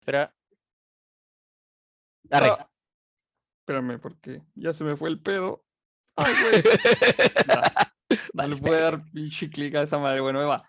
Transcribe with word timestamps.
Espera. 0.00 0.34
Arre. 2.30 2.48
Ah, 2.48 2.70
espérame, 3.60 4.00
porque 4.00 4.42
ya 4.54 4.72
se 4.72 4.84
me 4.84 4.96
fue 4.96 5.08
el 5.08 5.20
pedo. 5.20 5.64
Ay, 6.16 6.34
güey. 6.42 6.62
No 8.10 8.42
Vale, 8.42 8.54
le 8.56 8.60
puede 8.60 8.80
dar 8.80 9.04
pinche 9.12 9.48
clic 9.48 9.72
a 9.76 9.82
esa 9.82 9.96
madre. 9.96 10.20
Bueno, 10.20 10.40
ahí 10.40 10.46
va. 10.46 10.68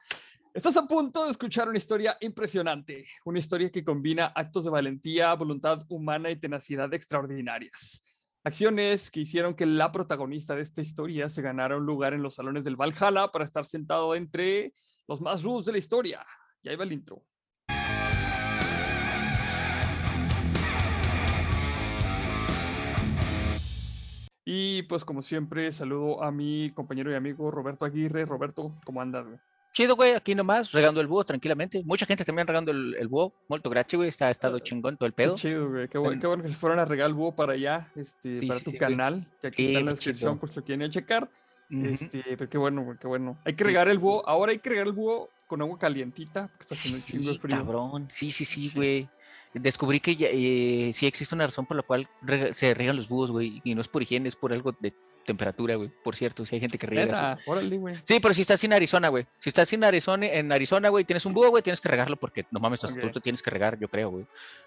Estás 0.53 0.77
a 0.77 0.85
punto 0.85 1.25
de 1.25 1.31
escuchar 1.31 1.69
una 1.69 1.77
historia 1.77 2.17
impresionante, 2.21 3.07
una 3.25 3.39
historia 3.39 3.71
que 3.71 3.83
combina 3.83 4.27
actos 4.27 4.65
de 4.65 4.69
valentía, 4.69 5.33
voluntad 5.33 5.81
humana 5.89 6.29
y 6.29 6.35
tenacidad 6.35 6.93
extraordinarias. 6.93 8.03
Acciones 8.43 9.09
que 9.09 9.21
hicieron 9.21 9.55
que 9.55 9.65
la 9.65 9.91
protagonista 9.91 10.55
de 10.55 10.61
esta 10.61 10.81
historia 10.81 11.29
se 11.29 11.41
ganara 11.41 11.77
un 11.77 11.85
lugar 11.85 12.13
en 12.13 12.21
los 12.21 12.35
salones 12.35 12.63
del 12.63 12.75
Valhalla 12.75 13.29
para 13.29 13.45
estar 13.45 13.65
sentado 13.65 14.13
entre 14.13 14.73
los 15.07 15.21
más 15.21 15.41
rudos 15.41 15.65
de 15.65 15.71
la 15.71 15.77
historia. 15.77 16.25
Y 16.61 16.69
ahí 16.69 16.75
va 16.75 16.83
el 16.83 16.91
intro. 16.91 17.23
Y 24.45 24.83
pues 24.83 25.05
como 25.05 25.21
siempre, 25.21 25.71
saludo 25.71 26.23
a 26.23 26.31
mi 26.31 26.69
compañero 26.71 27.11
y 27.11 27.15
amigo 27.15 27.51
Roberto 27.51 27.85
Aguirre. 27.85 28.25
Roberto, 28.25 28.73
¿cómo 28.85 29.01
andas? 29.01 29.25
güey? 29.25 29.37
Chido, 29.73 29.95
güey, 29.95 30.13
aquí 30.15 30.35
nomás, 30.35 30.71
regando 30.73 30.99
el 30.99 31.07
búho 31.07 31.23
tranquilamente. 31.23 31.81
Mucha 31.85 32.05
gente 32.05 32.25
también 32.25 32.45
regando 32.45 32.71
el, 32.71 32.95
el 32.99 33.07
búho. 33.07 33.33
Molto 33.47 33.69
gracias, 33.69 33.95
güey. 33.97 34.09
Está 34.09 34.27
ha 34.27 34.31
estado 34.31 34.59
chingón 34.59 34.97
todo 34.97 35.07
el 35.07 35.13
Qué 35.13 35.23
pedo. 35.23 35.35
chido, 35.35 35.69
güey. 35.69 35.87
Qué, 35.87 35.97
bueno, 35.97 36.13
En- 36.15 36.19
qué 36.19 36.27
bueno 36.27 36.43
que 36.43 36.49
se 36.49 36.55
fueron 36.55 36.79
a 36.79 36.85
regar 36.85 37.07
el 37.07 37.13
búho 37.13 37.33
para 37.33 37.53
allá, 37.53 37.87
este, 37.95 38.39
Sí, 38.39 38.47
para 38.47 38.59
sí, 38.59 38.65
tu 38.65 38.71
sí, 38.71 38.77
güey. 38.77 38.89
canal, 38.89 39.27
que 39.41 39.47
aquí 39.47 39.65
está 39.67 39.79
en 39.79 39.85
la 39.85 39.91
qué 39.91 39.95
descripción 39.95 40.31
chido. 40.33 40.39
por 40.39 40.49
si 40.49 40.61
quieren 40.61 40.91
checar. 40.91 41.29
Ujú. 41.69 41.85
Este, 41.85 42.21
pero 42.37 42.49
qué 42.49 42.57
bueno, 42.57 42.83
güey, 42.83 42.97
qué 42.97 43.07
bueno. 43.07 43.37
Hay 43.45 43.53
que 43.53 43.63
regar 43.63 43.87
el 43.87 43.97
búho. 43.97 44.27
Ahora 44.27 44.51
hay 44.51 44.59
que 44.59 44.69
regar 44.71 44.87
el 44.87 44.93
búho 44.93 45.29
con 45.47 45.61
agua 45.61 45.79
calientita, 45.79 46.47
porque 46.49 46.63
está 46.63 46.75
haciendo 46.75 46.97
un 46.97 47.03
chingo 47.05 47.31
de 47.31 47.39
frío. 47.39 47.55
cabrón. 47.57 48.07
Sí, 48.09 48.29
sí, 48.31 48.43
sí, 48.43 48.71
güey. 48.75 49.07
Descubrí 49.53 49.99
que 49.99 50.15
eh, 50.19 50.93
sí 50.93 51.07
existe 51.07 51.35
una 51.35 51.45
razón 51.45 51.65
por 51.65 51.75
la 51.77 51.83
cual 51.83 52.07
rega- 52.21 52.53
se 52.53 52.73
riegan 52.73 52.95
los 52.95 53.09
búhos, 53.09 53.31
güey. 53.31 53.61
Y 53.65 53.75
no 53.75 53.81
es 53.81 53.87
por 53.87 54.01
higiene, 54.01 54.29
es 54.29 54.35
por 54.35 54.53
algo 54.53 54.73
de 54.79 54.93
temperatura, 55.25 55.75
güey. 55.75 55.91
Por 56.03 56.15
cierto, 56.15 56.45
si 56.45 56.55
hay 56.55 56.61
gente 56.61 56.77
que 56.79 56.87
riega. 56.87 57.37
Sí, 58.05 58.19
pero 58.21 58.33
si 58.33 58.41
estás 58.41 58.63
en 58.63 58.73
Arizona, 58.73 59.09
güey. 59.09 59.27
Si 59.39 59.49
estás 59.49 59.71
en 59.73 59.83
Arizona, 59.83 60.25
en 60.27 60.51
Arizona, 60.51 60.89
güey, 60.89 61.03
tienes 61.05 61.25
un 61.25 61.33
búho, 61.33 61.49
güey, 61.49 61.61
tienes 61.61 61.79
que 61.81 61.89
regarlo 61.89 62.15
porque 62.15 62.45
no 62.49 62.59
mames, 62.59 62.83
hasta 62.83 62.99
tú 62.99 63.11
te 63.11 63.19
tienes 63.19 63.41
que 63.43 63.51
regar, 63.51 63.77
yo 63.77 63.87
creo, 63.87 64.09
güey. 64.09 64.25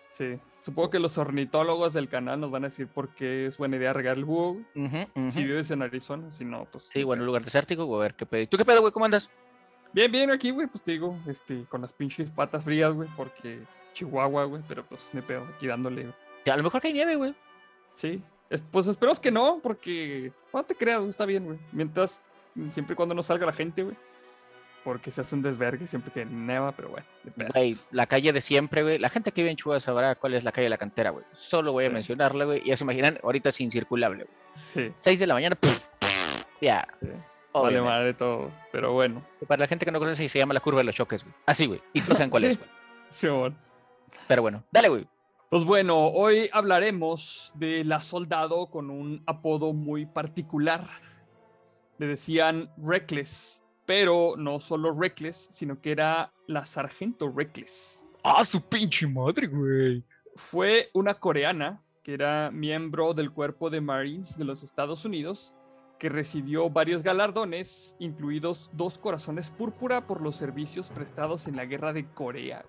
Sí. 0.08 0.38
Supongo 0.60 0.90
que 0.90 1.00
los 1.00 1.18
ornitólogos 1.18 1.92
del 1.94 2.08
canal 2.08 2.38
nos 2.40 2.50
van 2.52 2.64
a 2.64 2.68
decir 2.68 2.86
por 2.86 3.14
qué 3.14 3.46
es 3.46 3.56
buena 3.58 3.76
idea 3.76 3.92
regar 3.92 4.16
el 4.16 4.24
búho. 4.24 4.52
güey, 4.74 5.06
Ujú, 5.16 5.30
Si 5.32 5.42
vives 5.44 5.70
en 5.72 5.82
Arizona, 5.82 6.30
si 6.30 6.44
no, 6.44 6.66
pues. 6.70 6.84
Sí, 6.92 7.02
bueno, 7.02 7.24
lugar 7.24 7.42
desértico, 7.42 7.86
güey, 7.86 7.98
a 8.00 8.02
ver 8.02 8.14
qué 8.14 8.24
pedo. 8.26 8.42
¿Y 8.42 8.46
¿Tú 8.46 8.56
qué 8.58 8.64
pedo, 8.64 8.80
güey? 8.80 8.92
¿Cómo 8.92 9.06
andas? 9.06 9.28
Bien, 9.92 10.12
bien, 10.12 10.30
aquí, 10.30 10.50
güey, 10.50 10.66
pues 10.68 10.84
te 10.84 10.92
digo, 10.92 11.18
este, 11.26 11.64
con 11.64 11.80
las 11.80 11.92
pinches 11.92 12.30
patas 12.30 12.64
frías, 12.64 12.92
güey, 12.92 13.08
porque 13.16 13.60
Chihuahua, 13.94 14.44
güey, 14.44 14.62
pero 14.68 14.84
pues 14.84 15.08
me 15.14 15.22
pedo 15.22 15.46
aquí 15.56 15.66
dándole, 15.66 16.06
A 16.50 16.56
lo 16.56 16.62
mejor 16.62 16.80
que 16.82 16.88
hay 16.88 16.92
nieve, 16.92 17.16
güey. 17.16 17.34
Sí, 17.94 18.22
es- 18.50 18.62
pues 18.70 18.86
esperemos 18.86 19.18
que 19.20 19.30
no, 19.30 19.60
porque 19.62 20.30
no 20.52 20.62
te 20.64 20.74
creas, 20.74 21.02
está 21.04 21.24
bien, 21.24 21.46
güey. 21.46 21.58
Mientras, 21.72 22.22
siempre 22.70 22.92
y 22.92 22.96
cuando 22.96 23.14
no 23.14 23.22
salga 23.22 23.46
la 23.46 23.52
gente, 23.52 23.82
güey. 23.82 23.96
Porque 24.84 25.10
se 25.10 25.22
hace 25.22 25.34
un 25.34 25.40
desvergue 25.40 25.86
siempre 25.86 26.12
que 26.12 26.26
neva, 26.26 26.72
pero 26.72 26.90
bueno. 26.90 27.06
Güey, 27.54 27.74
la 27.90 28.04
calle 28.06 28.34
de 28.34 28.42
siempre, 28.42 28.82
güey. 28.82 28.98
La 28.98 29.08
gente 29.08 29.32
que 29.32 29.40
vive 29.40 29.50
en 29.50 29.56
Chihuahua 29.56 29.80
sabrá 29.80 30.14
cuál 30.14 30.34
es 30.34 30.44
la 30.44 30.52
calle 30.52 30.64
de 30.64 30.70
la 30.70 30.76
cantera, 30.76 31.08
güey. 31.08 31.24
Solo 31.32 31.72
voy 31.72 31.84
a 31.84 31.88
Sí. 31.88 31.94
mencionarla, 31.94 32.44
güey. 32.44 32.60
Y 32.62 32.68
ya 32.68 32.76
se 32.76 32.84
imaginan, 32.84 33.18
ahorita 33.22 33.48
es 33.48 33.60
incirculable, 33.62 34.24
güey. 34.24 34.36
Sí, 34.62 34.92
6 34.94 35.18
de 35.20 35.26
la 35.26 35.32
mañana, 35.32 35.56
puf, 35.56 35.86
ya. 36.60 36.86
sí. 37.00 37.08
Vale 37.54 37.80
madre 37.80 38.12
todo, 38.14 38.50
pero 38.72 38.92
bueno. 38.92 39.24
Para 39.46 39.60
la 39.60 39.68
gente 39.68 39.84
que 39.86 39.92
no 39.92 40.00
conoce, 40.00 40.28
se 40.28 40.38
llama 40.38 40.52
la 40.52 40.60
curva 40.60 40.80
de 40.80 40.84
los 40.84 40.94
choques, 40.96 41.22
güey. 41.22 41.34
Así, 41.46 41.66
güey. 41.66 41.80
Y 41.94 42.00
no 42.00 42.06
saben 42.06 42.28
cuál 42.28 42.44
es, 42.44 42.58
güey. 42.58 42.68
Simón. 43.10 43.56
Pero 44.28 44.42
bueno, 44.42 44.64
dale, 44.70 44.88
güey. 44.88 45.08
Pues 45.50 45.64
bueno, 45.64 46.08
hoy 46.08 46.50
hablaremos 46.52 47.52
de 47.54 47.84
la 47.84 48.00
soldado 48.00 48.66
con 48.70 48.90
un 48.90 49.22
apodo 49.26 49.72
muy 49.72 50.06
particular. 50.06 50.84
Le 51.98 52.08
decían 52.08 52.72
Reckless, 52.76 53.62
pero 53.86 54.34
no 54.36 54.58
solo 54.58 54.92
Reckless, 54.92 55.48
sino 55.50 55.80
que 55.80 55.92
era 55.92 56.32
la 56.46 56.66
sargento 56.66 57.32
Reckless. 57.34 58.04
Ah, 58.24 58.44
su 58.44 58.60
pinche 58.62 59.06
madre, 59.06 59.46
güey. 59.46 60.04
Fue 60.34 60.90
una 60.92 61.14
coreana 61.14 61.84
que 62.02 62.14
era 62.14 62.50
miembro 62.50 63.14
del 63.14 63.30
cuerpo 63.30 63.70
de 63.70 63.80
Marines 63.80 64.36
de 64.36 64.44
los 64.44 64.62
Estados 64.62 65.04
Unidos 65.04 65.54
que 65.98 66.08
recibió 66.08 66.68
varios 66.68 67.02
galardones, 67.02 67.96
incluidos 67.98 68.70
dos 68.74 68.98
corazones 68.98 69.50
púrpura 69.50 70.06
por 70.06 70.20
los 70.20 70.36
servicios 70.36 70.90
prestados 70.90 71.48
en 71.48 71.56
la 71.56 71.64
guerra 71.64 71.92
de 71.92 72.06
Corea. 72.10 72.64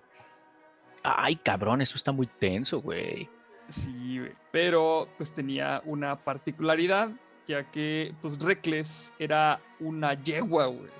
Ay, 1.08 1.36
cabrón, 1.36 1.82
eso 1.82 1.94
está 1.94 2.10
muy 2.10 2.26
tenso, 2.26 2.82
güey. 2.82 3.30
Sí, 3.68 4.18
güey, 4.18 4.32
pero 4.50 5.08
pues 5.16 5.32
tenía 5.32 5.80
una 5.84 6.16
particularidad, 6.16 7.10
ya 7.46 7.70
que 7.70 8.12
pues 8.20 8.40
Reckless 8.40 9.14
era 9.16 9.60
una 9.78 10.14
yegua, 10.14 10.66
güey. 10.66 10.90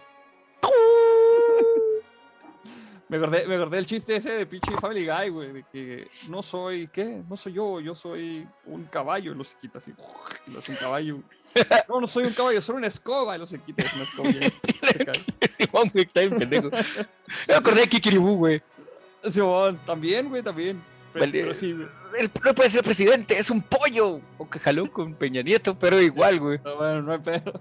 Me 3.08 3.18
acordé, 3.18 3.46
me 3.46 3.54
acordé 3.54 3.76
del 3.76 3.86
chiste 3.86 4.16
ese 4.16 4.32
de 4.32 4.46
pinche 4.46 4.72
Family 4.80 5.06
Guy, 5.06 5.28
güey, 5.28 5.52
de 5.52 5.64
que 5.70 6.08
no 6.28 6.42
soy, 6.42 6.88
¿qué? 6.88 7.22
No 7.28 7.36
soy 7.36 7.52
yo, 7.52 7.78
yo 7.78 7.94
soy 7.94 8.48
un 8.64 8.82
caballo, 8.86 9.30
y 9.30 9.36
lo 9.36 9.44
se 9.44 9.56
quita 9.56 9.78
así, 9.78 9.94
y 10.44 10.50
lo 10.50 10.58
hace 10.58 10.72
un 10.72 10.78
caballo. 10.78 11.22
No, 11.88 12.02
no 12.02 12.08
soy 12.08 12.24
un 12.24 12.34
caballo, 12.34 12.60
soy 12.60 12.76
una 12.76 12.88
escoba, 12.88 13.34
y 13.34 13.38
lo 13.38 13.46
se 13.46 13.58
quita, 13.60 13.82
es 13.82 13.94
una 13.94 14.02
escoba. 14.02 14.28
Me 17.48 17.54
acordé 17.54 17.80
de 17.80 17.88
Kikiribú, 17.88 18.36
güey. 18.36 18.62
Simón, 19.30 19.80
también, 19.84 20.28
güey, 20.28 20.42
también. 20.42 20.82
Pero, 21.12 21.26
Vale. 21.26 21.40
pero 21.40 21.54
sí, 21.54 21.72
güey. 21.72 21.88
Él 22.18 22.30
no 22.44 22.54
puede 22.54 22.70
ser 22.70 22.82
presidente, 22.82 23.38
es 23.38 23.50
un 23.50 23.62
pollo. 23.62 24.20
O 24.38 24.48
que 24.48 24.58
jaló 24.58 24.90
con 24.90 25.14
Peña 25.14 25.42
Nieto, 25.42 25.78
pero 25.78 26.00
igual, 26.00 26.40
güey. 26.40 26.58
No, 26.64 26.76
bueno, 26.76 27.02
no 27.02 27.12
hay 27.12 27.18
pedo. 27.18 27.60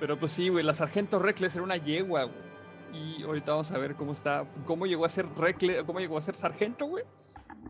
Pero 0.00 0.18
pues 0.18 0.32
sí, 0.32 0.48
güey, 0.48 0.64
la 0.64 0.74
sargento 0.74 1.18
Reckless 1.18 1.54
era 1.54 1.64
una 1.64 1.76
yegua, 1.76 2.24
güey. 2.24 2.54
Y 2.92 3.22
ahorita 3.22 3.52
vamos 3.52 3.70
a 3.72 3.78
ver 3.78 3.94
cómo 3.94 4.12
está, 4.12 4.44
cómo 4.66 4.86
llegó 4.86 5.04
a 5.04 5.08
ser 5.08 5.26
Reckless, 5.36 5.82
cómo 5.84 5.98
llegó 5.98 6.18
a 6.18 6.22
ser 6.22 6.36
sargento, 6.36 6.86
güey. 6.86 7.04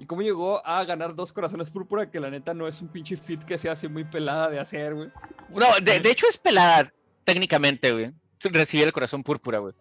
Y 0.01 0.07
cómo 0.07 0.23
llegó 0.23 0.67
a 0.67 0.85
ganar 0.85 1.15
dos 1.15 1.33
corazones 1.33 1.71
púrpura, 1.71 2.11
que 2.11 2.19
la 2.21 2.31
neta 2.31 2.53
no 2.53 2.67
es 2.67 2.83
un 2.83 2.89
pinche 2.89 3.17
fit 3.17 3.43
que 3.45 3.57
se 3.59 3.71
hace 3.71 3.89
muy 3.89 4.05
pelada 4.05 4.51
de 4.51 4.59
hacer, 4.59 4.95
güey. 4.95 5.09
No, 5.51 5.67
de, 5.81 6.01
de 6.01 6.11
hecho 6.11 6.27
es 6.29 6.37
pelada, 6.37 6.93
técnicamente, 7.23 7.93
güey. 7.93 8.13
Recibir 8.41 8.87
el 8.87 8.93
corazón 8.93 9.23
púrpura, 9.23 9.59
güey. 9.59 9.73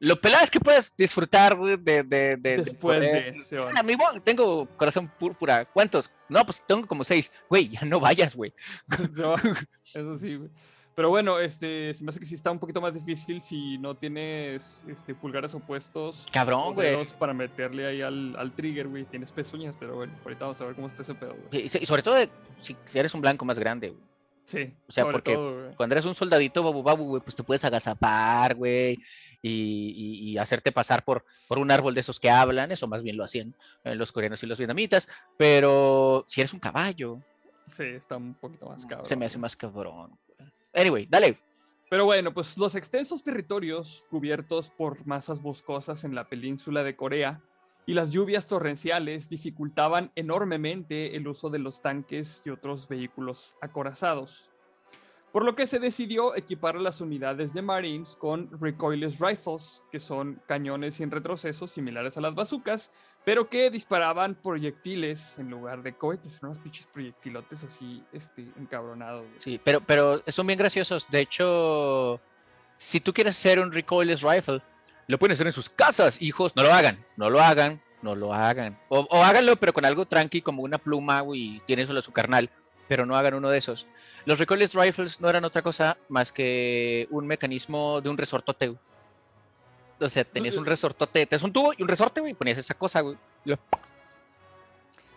Lo 0.00 0.20
pelada 0.20 0.44
es 0.44 0.50
que 0.50 0.60
puedes 0.60 0.92
disfrutar, 0.96 1.56
güey, 1.56 1.76
de, 1.76 2.02
de, 2.04 2.04
de- 2.04 2.36
de 2.36 2.56
Después 2.58 3.00
de... 3.00 3.58
van. 3.58 3.76
Ah, 3.76 3.82
mi 3.82 3.96
bon, 3.96 4.20
tengo 4.22 4.66
corazón 4.76 5.10
púrpura. 5.18 5.64
¿Cuántos? 5.64 6.10
No, 6.28 6.44
pues 6.44 6.62
tengo 6.66 6.86
como 6.86 7.02
seis. 7.02 7.32
Güey, 7.48 7.68
ya 7.68 7.80
no 7.82 7.98
vayas, 7.98 8.36
güey. 8.36 8.52
Eso 9.94 10.16
sí, 10.18 10.36
güey. 10.36 10.50
Pero 10.94 11.10
bueno, 11.10 11.38
este, 11.38 11.94
se 11.94 12.02
me 12.02 12.10
hace 12.10 12.18
que 12.18 12.26
sí 12.26 12.34
está 12.34 12.50
un 12.50 12.58
poquito 12.58 12.80
más 12.80 12.92
difícil 12.92 13.40
si 13.40 13.78
no 13.78 13.96
tienes 13.96 14.82
este, 14.88 15.14
pulgares 15.14 15.54
opuestos. 15.54 16.26
Cabrón, 16.32 16.74
güey. 16.74 16.96
Para 17.20 17.32
meterle 17.32 17.86
ahí 17.86 18.02
al, 18.02 18.34
al 18.36 18.52
trigger, 18.52 18.88
güey. 18.88 19.04
Tienes 19.04 19.30
pezuñas, 19.30 19.76
pero 19.78 19.94
bueno, 19.94 20.12
ahorita 20.24 20.46
vamos 20.46 20.60
a 20.60 20.64
ver 20.64 20.74
cómo 20.74 20.88
está 20.88 21.02
ese 21.02 21.14
pedo, 21.14 21.36
güey. 21.50 21.66
Y, 21.66 21.68
sobre 21.68 22.02
todo 22.02 22.14
de- 22.16 22.28
si 22.60 22.76
eres 22.98 23.14
un 23.14 23.20
blanco 23.20 23.44
más 23.44 23.60
grande, 23.60 23.90
güey. 23.90 24.02
Sí, 24.48 24.72
O 24.88 24.92
sea, 24.92 25.04
porque 25.04 25.34
todo. 25.34 25.72
Cuando 25.76 25.94
eres 25.94 26.06
un 26.06 26.14
soldadito 26.14 26.62
babu 26.62 26.82
babu, 26.82 27.04
güey, 27.04 27.22
pues 27.22 27.36
te 27.36 27.42
puedes 27.42 27.62
agazapar, 27.66 28.54
güey, 28.54 28.98
y, 29.42 29.50
y- 29.50 30.30
y 30.30 30.38
hacerte 30.38 30.72
pasar 30.72 31.04
por, 31.04 31.22
por 31.46 31.58
un 31.58 31.70
árbol 31.70 31.92
de 31.92 32.00
esos 32.00 32.18
que 32.18 32.30
hablan, 32.30 32.72
eso 32.72 32.86
más 32.88 33.02
bien 33.02 33.18
lo 33.18 33.24
hacían 33.24 33.54
eh, 33.84 33.94
los 33.94 34.10
coreanos 34.10 34.42
y 34.42 34.46
los 34.46 34.56
vietnamitas, 34.56 35.06
pero 35.36 36.24
si 36.28 36.40
eres 36.40 36.54
un 36.54 36.60
caballo, 36.60 37.20
Sí, 37.70 37.84
está 37.84 38.16
un 38.16 38.32
poquito 38.32 38.66
más 38.70 38.86
cabrón. 38.86 39.04
se 39.04 39.16
me 39.16 39.26
hace 39.26 39.36
más 39.36 39.54
cabrón. 39.54 40.18
Anyway, 40.72 41.06
dale. 41.10 41.38
Pero 41.90 42.06
bueno, 42.06 42.32
pues 42.32 42.56
los 42.56 42.74
extensos 42.74 43.22
territorios 43.22 44.04
cubiertos 44.08 44.70
por 44.70 45.06
masas 45.06 45.42
boscosas 45.42 46.04
en 46.04 46.14
la 46.14 46.26
península 46.28 46.82
de 46.82 46.96
Corea 46.96 47.42
y 47.88 47.94
las 47.94 48.12
lluvias 48.12 48.46
torrenciales 48.46 49.30
dificultaban 49.30 50.12
enormemente 50.14 51.16
el 51.16 51.26
uso 51.26 51.48
de 51.48 51.58
los 51.58 51.80
tanques 51.80 52.42
y 52.44 52.50
otros 52.50 52.86
vehículos 52.86 53.56
acorazados. 53.62 54.50
Por 55.32 55.42
lo 55.42 55.56
que 55.56 55.66
se 55.66 55.78
decidió 55.78 56.36
equipar 56.36 56.76
a 56.76 56.80
las 56.80 57.00
unidades 57.00 57.54
de 57.54 57.62
Marines 57.62 58.14
con 58.14 58.50
recoilless 58.60 59.18
rifles, 59.18 59.82
que 59.90 60.00
son 60.00 60.42
cañones 60.46 60.96
sin 60.96 61.10
retroceso 61.10 61.66
similares 61.66 62.18
a 62.18 62.20
las 62.20 62.34
bazucas, 62.34 62.90
pero 63.24 63.48
que 63.48 63.70
disparaban 63.70 64.34
proyectiles 64.34 65.38
en 65.38 65.48
lugar 65.48 65.82
de 65.82 65.94
cohetes, 65.94 66.40
unos 66.42 66.58
pinches 66.58 66.88
proyectilotes 66.88 67.64
así, 67.64 68.04
este, 68.12 68.42
encabronados. 68.60 69.24
Sí, 69.38 69.58
pero, 69.64 69.80
pero 69.80 70.22
son 70.26 70.46
bien 70.46 70.58
graciosos. 70.58 71.08
De 71.08 71.20
hecho, 71.20 72.20
si 72.76 73.00
tú 73.00 73.14
quieres 73.14 73.34
hacer 73.34 73.58
un 73.58 73.72
recoilless 73.72 74.20
rifle, 74.20 74.60
lo 75.08 75.18
pueden 75.18 75.32
hacer 75.32 75.46
en 75.48 75.52
sus 75.52 75.68
casas, 75.68 76.22
hijos. 76.22 76.54
No 76.54 76.62
lo 76.62 76.72
hagan, 76.72 77.04
no 77.16 77.28
lo 77.30 77.40
hagan, 77.40 77.82
no 78.02 78.14
lo 78.14 78.32
hagan. 78.32 78.78
O, 78.88 79.00
o 79.10 79.24
háganlo, 79.24 79.56
pero 79.56 79.72
con 79.72 79.84
algo 79.84 80.06
tranqui, 80.06 80.40
como 80.42 80.62
una 80.62 80.78
pluma, 80.78 81.20
güey, 81.22 81.56
y 81.56 81.60
tiene 81.66 81.86
solo 81.86 82.00
su 82.02 82.12
carnal. 82.12 82.48
Pero 82.86 83.04
no 83.04 83.16
hagan 83.16 83.34
uno 83.34 83.50
de 83.50 83.58
esos. 83.58 83.86
Los 84.24 84.38
recoilless 84.38 84.74
rifles 84.74 85.20
no 85.20 85.28
eran 85.28 85.44
otra 85.44 85.60
cosa 85.62 85.98
más 86.08 86.30
que 86.32 87.06
un 87.10 87.26
mecanismo 87.26 88.00
de 88.00 88.08
un 88.08 88.16
resortote, 88.16 88.68
güey. 88.68 88.78
O 90.00 90.08
sea, 90.08 90.22
tenías 90.24 90.56
un 90.56 90.64
resortote, 90.64 91.26
tenías 91.26 91.42
un 91.42 91.52
tubo 91.52 91.72
y 91.76 91.82
un 91.82 91.88
resorte, 91.88 92.20
güey, 92.20 92.32
ponías 92.34 92.56
esa 92.58 92.74
cosa, 92.74 93.00
güey. 93.00 93.16
lo- 93.44 93.58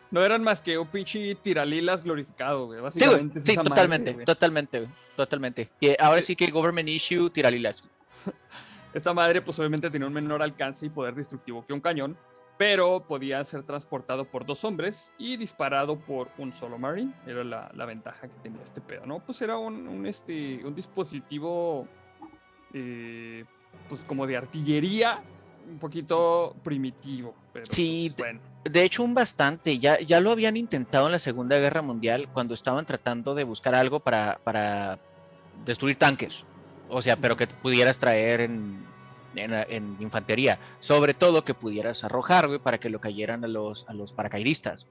No 0.10 0.26
eran 0.26 0.44
más 0.44 0.62
que 0.62 0.78
un 0.78 0.88
pinche 0.88 1.36
tiralilas 1.36 2.04
glorificado, 2.04 2.66
güey. 2.66 2.80
Sí, 2.80 2.84
Básicamente. 2.84 3.26
güey. 3.28 3.38
es 3.38 3.44
Sí, 3.46 3.52
esa 3.52 3.64
madre, 3.64 3.70
totalmente, 3.76 4.14
güey. 4.14 4.26
totalmente, 4.26 4.80
güey, 4.80 4.92
totalmente. 5.16 5.70
Y 5.80 5.96
ahora 6.02 6.22
sí 6.22 6.36
que 6.36 6.50
government 6.52 6.90
issue, 6.90 7.30
tiralilas. 7.30 7.84
Esta 8.94 9.14
madre, 9.14 9.42
pues 9.42 9.58
obviamente 9.60 9.90
tenía 9.90 10.08
un 10.08 10.14
menor 10.14 10.42
alcance 10.42 10.86
y 10.86 10.90
poder 10.90 11.16
destructivo 11.16 11.66
que 11.66 11.74
un 11.74 11.80
cañón, 11.80 12.18
pero 12.58 13.06
podía 13.08 13.44
ser 13.46 13.64
transportado 13.64 14.26
por 14.26 14.46
dos 14.46 14.64
hombres 14.66 15.14
y 15.18 15.38
disparado 15.38 15.98
por 15.98 16.30
un 16.38 16.54
solo 16.54 16.78
marine. 16.78 17.14
Era 17.26 17.44
la, 17.44 17.72
la 17.74 17.86
ventaja 17.86 18.28
que 18.28 18.36
tenía 18.44 18.62
este 18.62 18.82
pedo, 18.82 19.06
¿no? 19.06 19.20
Pues 19.20 19.42
era 19.42 19.58
un, 19.58 19.88
un, 19.88 20.06
este, 20.06 20.62
un 20.64 20.76
dispositivo, 20.76 21.88
eh, 22.74 23.46
pues 23.90 24.04
como 24.04 24.28
de 24.28 24.38
artillería, 24.38 25.24
un 25.68 25.80
poquito 25.80 26.56
primitivo. 26.64 27.34
Pero, 27.54 27.66
Sí, 27.68 28.12
pues, 28.16 28.34
bueno. 28.34 28.42
De 28.64 28.84
hecho, 28.84 29.04
un 29.04 29.14
bastante. 29.14 29.80
Ya, 29.80 30.00
ya 30.00 30.20
lo 30.20 30.32
habían 30.32 30.56
intentado 30.56 31.08
en 31.08 31.14
la 31.14 31.20
Segunda 31.20 31.58
Guerra 31.58 31.82
Mundial 31.82 32.30
cuando 32.32 32.54
estaban 32.54 32.86
tratando 32.86 33.34
de 33.34 33.44
buscar 33.44 33.74
algo 33.74 34.02
para, 34.02 34.40
para 34.44 35.00
destruir 35.66 35.96
tanques. 35.96 36.46
O 36.92 37.02
sea, 37.02 37.16
pero 37.16 37.38
que 37.38 37.48
pudieras 37.48 37.98
traer 37.98 38.42
en, 38.42 38.86
en, 39.36 39.54
en 39.54 39.98
infantería. 40.00 40.60
Sobre 40.80 41.14
todo 41.14 41.46
que 41.46 41.54
pudieras 41.54 42.04
arrojar, 42.04 42.48
güey, 42.48 42.60
para 42.60 42.80
que 42.80 42.90
lo 42.90 43.02
cayeran 43.02 43.44
a 43.44 43.48
los, 43.48 43.88
a 43.88 43.94
los 43.94 44.14
paracaidistas. 44.14 44.88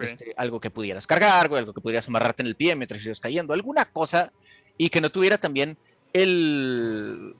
Este, 0.00 0.34
algo 0.36 0.60
que 0.60 0.70
pudieras 0.70 1.06
cargar, 1.06 1.48
güey, 1.48 1.60
algo 1.60 1.72
que 1.72 1.80
pudieras 1.80 2.08
amarrarte 2.08 2.42
en 2.42 2.48
el 2.48 2.56
pie 2.56 2.74
mientras 2.74 3.04
ibas 3.04 3.20
cayendo, 3.20 3.52
alguna 3.52 3.84
cosa, 3.84 4.32
y 4.76 4.88
que 4.88 5.00
no 5.00 5.10
tuviera 5.10 5.38
también 5.38 5.78
el, 6.12 7.36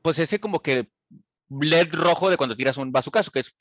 pues 0.00 0.18
ese 0.20 0.38
como 0.38 0.60
que 0.60 0.88
LED 1.48 1.92
rojo 1.92 2.30
de 2.30 2.36
cuando 2.36 2.54
tiras 2.54 2.76
un 2.76 2.92
bazucazo, 2.92 3.32
que 3.32 3.40
es, 3.40 3.54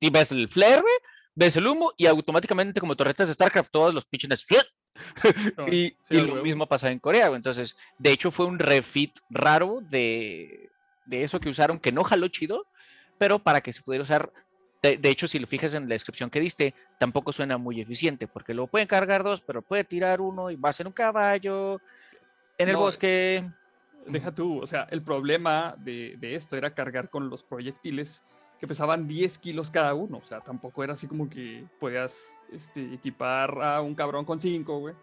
ves 0.00 0.32
el 0.32 0.48
flare, 0.48 0.80
güey, 0.80 0.94
ves 1.34 1.56
el 1.56 1.66
humo, 1.66 1.92
y 1.98 2.06
automáticamente 2.06 2.80
como 2.80 2.96
torretas 2.96 3.28
de 3.28 3.34
StarCraft, 3.34 3.70
todos 3.70 3.92
los 3.92 4.06
pinches, 4.06 4.46
No, 5.56 5.68
y, 5.68 5.96
sí, 6.08 6.16
y 6.16 6.20
lo 6.20 6.42
mismo 6.42 6.66
pasaba 6.66 6.92
en 6.92 6.98
Corea, 6.98 7.26
entonces, 7.28 7.76
de 7.98 8.12
hecho 8.12 8.30
fue 8.30 8.46
un 8.46 8.58
refit 8.58 9.18
raro 9.30 9.80
de, 9.82 10.70
de 11.06 11.24
eso 11.24 11.40
que 11.40 11.48
usaron, 11.48 11.78
que 11.78 11.92
no 11.92 12.04
jaló 12.04 12.28
chido, 12.28 12.66
pero 13.18 13.38
para 13.38 13.60
que 13.60 13.72
se 13.72 13.82
pudiera 13.82 14.02
usar 14.02 14.32
de, 14.82 14.98
de 14.98 15.08
hecho, 15.08 15.26
si 15.26 15.38
lo 15.38 15.46
fijas 15.46 15.72
en 15.72 15.88
la 15.88 15.94
descripción 15.94 16.28
que 16.28 16.40
diste, 16.40 16.74
tampoco 16.98 17.32
suena 17.32 17.56
muy 17.56 17.80
eficiente, 17.80 18.28
porque 18.28 18.52
lo 18.52 18.66
pueden 18.66 18.86
cargar 18.86 19.24
dos, 19.24 19.40
pero 19.40 19.62
puede 19.62 19.82
tirar 19.82 20.20
uno 20.20 20.50
y 20.50 20.56
va 20.56 20.68
a 20.68 20.74
ser 20.74 20.86
un 20.86 20.92
caballo 20.92 21.80
en 22.58 22.68
el 22.68 22.74
No, 22.74 22.80
bosque. 22.80 23.48
Deja 24.06 24.30
tú, 24.30 24.60
o 24.60 24.66
sea, 24.66 24.86
el 24.90 25.02
problema 25.02 25.74
de, 25.78 26.16
de 26.18 26.34
esto 26.34 26.56
era 26.56 26.74
cargar 26.74 27.08
con 27.08 27.30
los 27.30 27.44
proyectiles 27.44 28.22
que 28.64 28.68
pesaban 28.68 29.06
10 29.06 29.38
kilos 29.40 29.70
cada 29.70 29.92
uno. 29.92 30.16
O 30.18 30.22
sea, 30.24 30.40
tampoco 30.40 30.82
era 30.82 30.94
así 30.94 31.06
como 31.06 31.28
que 31.28 31.66
podías 31.78 32.24
este, 32.50 32.94
equipar 32.94 33.62
a 33.62 33.82
un 33.82 33.94
cabrón 33.94 34.24
con 34.24 34.40
5, 34.40 34.78
güey, 34.78 34.94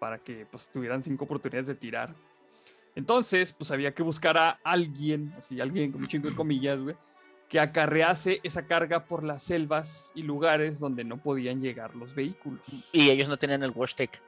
para 0.00 0.18
que 0.18 0.46
pues 0.50 0.68
tuvieran 0.68 1.04
5 1.04 1.24
oportunidades 1.24 1.68
de 1.68 1.76
tirar. 1.76 2.12
Entonces, 2.96 3.52
pues 3.52 3.70
había 3.70 3.94
que 3.94 4.02
buscar 4.02 4.36
a 4.36 4.58
alguien, 4.64 5.32
así, 5.38 5.60
alguien 5.60 5.92
con 5.92 6.02
un 6.02 6.08
chingo 6.08 6.28
de 6.28 6.34
comillas, 6.34 6.78
güey, 6.80 6.96
que 7.48 7.60
acarrease 7.60 8.40
esa 8.42 8.66
carga 8.66 9.04
por 9.04 9.22
las 9.22 9.44
selvas 9.44 10.10
y 10.16 10.22
lugares 10.24 10.80
donde 10.80 11.04
no 11.04 11.18
podían 11.18 11.60
llegar 11.60 11.94
los 11.94 12.16
vehículos. 12.16 12.60
Y 12.92 13.10
ellos 13.10 13.28
no 13.28 13.36
tenían 13.36 13.62
el 13.62 13.70
wash 13.70 13.94
tech, 13.94 14.20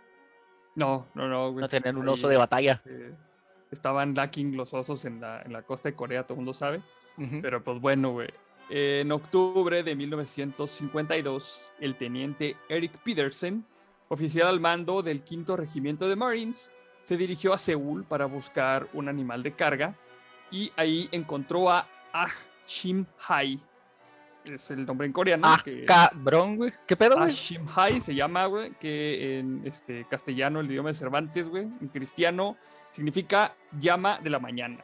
No, 0.77 1.07
no, 1.15 1.27
no, 1.27 1.51
güey. 1.51 1.61
no 1.61 1.69
tenían 1.69 1.97
un 1.97 2.09
oso 2.09 2.29
de 2.29 2.37
batalla. 2.37 2.83
eh, 2.87 3.13
estaban 3.73 4.15
lacking 4.15 4.57
los 4.57 4.73
osos 4.75 5.05
en 5.07 5.21
la, 5.21 5.43
en 5.43 5.53
la 5.53 5.63
costa 5.63 5.89
de 5.89 5.97
Corea, 5.97 6.23
todo 6.23 6.35
el 6.35 6.39
mundo 6.39 6.53
sabe. 6.55 6.81
Ujú. 7.19 7.41
Pero 7.43 7.65
pues 7.65 7.81
bueno, 7.81 8.13
güey. 8.13 8.29
En 8.69 9.13
octubre 9.13 9.83
de 9.83 9.95
1952, 9.95 11.73
el 11.81 11.95
teniente 11.97 12.57
Eric 12.69 12.93
Peterson, 13.05 13.65
oficial 14.09 14.49
al 14.49 14.61
mando 14.61 15.03
del 15.03 15.23
quinto 15.23 15.57
regimiento 15.57 16.09
de 16.09 16.17
Marines, 16.17 16.73
se 17.05 17.17
dirigió 17.17 17.53
a 17.53 17.59
Seúl 17.59 18.05
para 18.05 18.27
buscar 18.27 18.89
un 18.93 19.09
animal 19.09 19.43
de 19.43 19.53
carga 19.53 19.95
y 20.51 20.73
ahí 20.77 21.09
encontró 21.13 21.71
a 21.71 21.87
Ah 22.13 22.29
Shim 22.67 23.05
Hai. 23.29 23.61
Es 24.45 24.71
el 24.71 24.85
nombre 24.85 25.07
en 25.07 25.13
coreano. 25.13 25.47
Ah, 25.47 25.61
que- 25.65 25.85
cabrón, 25.85 26.57
güey. 26.57 26.73
¿Qué 26.87 26.97
pedo, 26.97 27.15
Ah 27.17 27.23
güey? 27.25 27.33
Shim 27.33 27.67
Hai 27.75 28.01
se 28.01 28.15
llama, 28.15 28.47
güey, 28.47 28.73
que 28.81 29.39
en 29.39 29.63
este 29.65 30.05
castellano, 30.09 30.61
el 30.61 30.71
idioma 30.71 30.89
de 30.91 30.95
Cervantes, 30.95 31.49
güey, 31.49 31.65
en 31.65 31.89
cristiano, 31.89 32.57
significa 32.91 33.55
llama 33.79 34.19
de 34.21 34.31
la 34.31 34.39
mañana, 34.41 34.79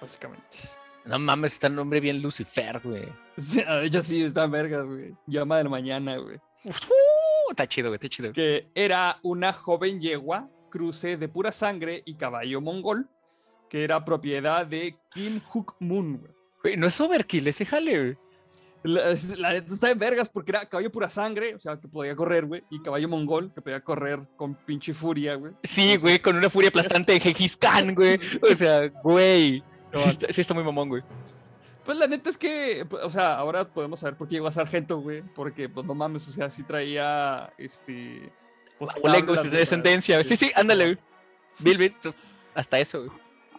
básicamente. 0.00 0.58
No 1.04 1.18
mames, 1.18 1.54
está 1.54 1.66
el 1.68 1.74
nombre 1.74 2.00
bien 2.00 2.20
Lucifer, 2.22 2.80
güey. 2.82 3.04
O 3.36 3.40
sea, 3.40 3.76
De 3.76 3.86
hecho, 3.86 4.02
sí, 4.02 4.22
está 4.22 4.44
en 4.44 4.50
vergas, 4.50 4.84
güey. 4.84 5.14
Llama 5.26 5.58
de 5.58 5.64
la 5.64 5.70
mañana, 5.70 6.16
güey. 6.16 6.36
Uh, 6.64 7.50
está 7.50 7.66
chido, 7.66 7.88
güey, 7.88 7.96
está 7.96 8.08
chido. 8.08 8.32
Que 8.32 8.68
era 8.74 9.16
una 9.22 9.52
joven 9.52 10.00
yegua, 10.00 10.48
cruce 10.70 11.16
de 11.16 11.28
pura 11.28 11.52
sangre 11.52 12.02
y 12.04 12.16
caballo 12.16 12.60
mongol, 12.60 13.08
que 13.68 13.84
era 13.84 14.04
propiedad 14.04 14.66
de 14.66 14.98
Kim 15.10 15.40
Hook 15.48 15.76
Moon, 15.80 16.18
güey. 16.18 16.32
Güey, 16.62 16.76
no 16.76 16.86
es 16.86 17.00
overkill 17.00 17.48
ese 17.48 17.64
jale, 17.64 17.98
güey. 17.98 18.18
La, 18.82 19.10
está 19.12 19.90
en 19.90 19.98
vergas 19.98 20.30
porque 20.30 20.52
era 20.52 20.66
caballo 20.66 20.90
pura 20.90 21.08
sangre, 21.10 21.54
o 21.54 21.60
sea, 21.60 21.78
que 21.78 21.86
podía 21.86 22.16
correr, 22.16 22.46
güey, 22.46 22.62
y 22.70 22.80
caballo 22.80 23.08
mongol, 23.08 23.52
que 23.52 23.60
podía 23.60 23.82
correr 23.82 24.20
con 24.36 24.54
pinche 24.54 24.94
furia, 24.94 25.34
güey. 25.34 25.52
Sí, 25.62 25.96
güey, 25.96 26.18
con 26.18 26.36
una 26.36 26.48
furia 26.48 26.70
aplastante 26.70 27.12
de 27.12 27.20
Gengis 27.20 27.56
Khan, 27.56 27.94
güey. 27.94 28.18
O 28.42 28.54
sea, 28.54 28.88
güey. 29.02 29.62
Sí 29.94 30.08
está, 30.08 30.32
sí 30.32 30.40
está 30.40 30.54
muy 30.54 30.64
mamón, 30.64 30.88
güey. 30.88 31.02
Pues 31.84 31.96
la 31.98 32.06
neta 32.06 32.30
es 32.30 32.38
que, 32.38 32.86
o 33.02 33.10
sea, 33.10 33.36
ahora 33.36 33.64
podemos 33.64 34.00
saber 34.00 34.16
por 34.16 34.28
qué 34.28 34.34
llegó 34.36 34.46
a 34.48 34.52
sargento, 34.52 34.98
güey. 35.00 35.22
Porque, 35.22 35.68
pues 35.68 35.86
no 35.86 35.94
mames, 35.94 36.28
o 36.28 36.32
sea, 36.32 36.50
sí 36.50 36.62
traía, 36.62 37.52
este... 37.58 38.30
Pues, 38.78 38.92
de 38.94 39.50
de- 39.50 39.56
descendencia, 39.58 40.16
güey. 40.16 40.24
Sí, 40.24 40.36
sí, 40.36 40.50
ándale, 40.54 40.84
güey. 40.86 40.98
Bill, 41.58 41.94
hasta 42.54 42.78
eso, 42.78 43.04
güey. 43.04 43.10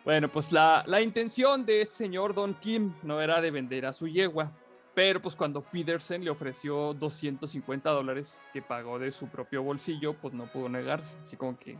Bueno, 0.03 0.31
pues 0.31 0.51
la, 0.51 0.83
la 0.87 1.01
intención 1.01 1.65
de 1.65 1.81
este 1.81 1.95
señor 1.95 2.33
Don 2.33 2.55
Kim 2.55 2.93
no 3.03 3.21
era 3.21 3.39
de 3.41 3.51
vender 3.51 3.85
a 3.85 3.93
su 3.93 4.07
yegua. 4.07 4.51
Pero 4.95 5.21
pues 5.21 5.35
cuando 5.35 5.61
Peterson 5.61 6.23
le 6.23 6.29
ofreció 6.31 6.93
250 6.93 7.89
dólares 7.91 8.41
que 8.51 8.61
pagó 8.61 8.99
de 8.99 9.11
su 9.11 9.27
propio 9.27 9.63
bolsillo, 9.63 10.13
pues 10.13 10.33
no 10.33 10.51
pudo 10.51 10.67
negarse. 10.69 11.15
Así 11.21 11.37
como 11.37 11.57
que, 11.57 11.77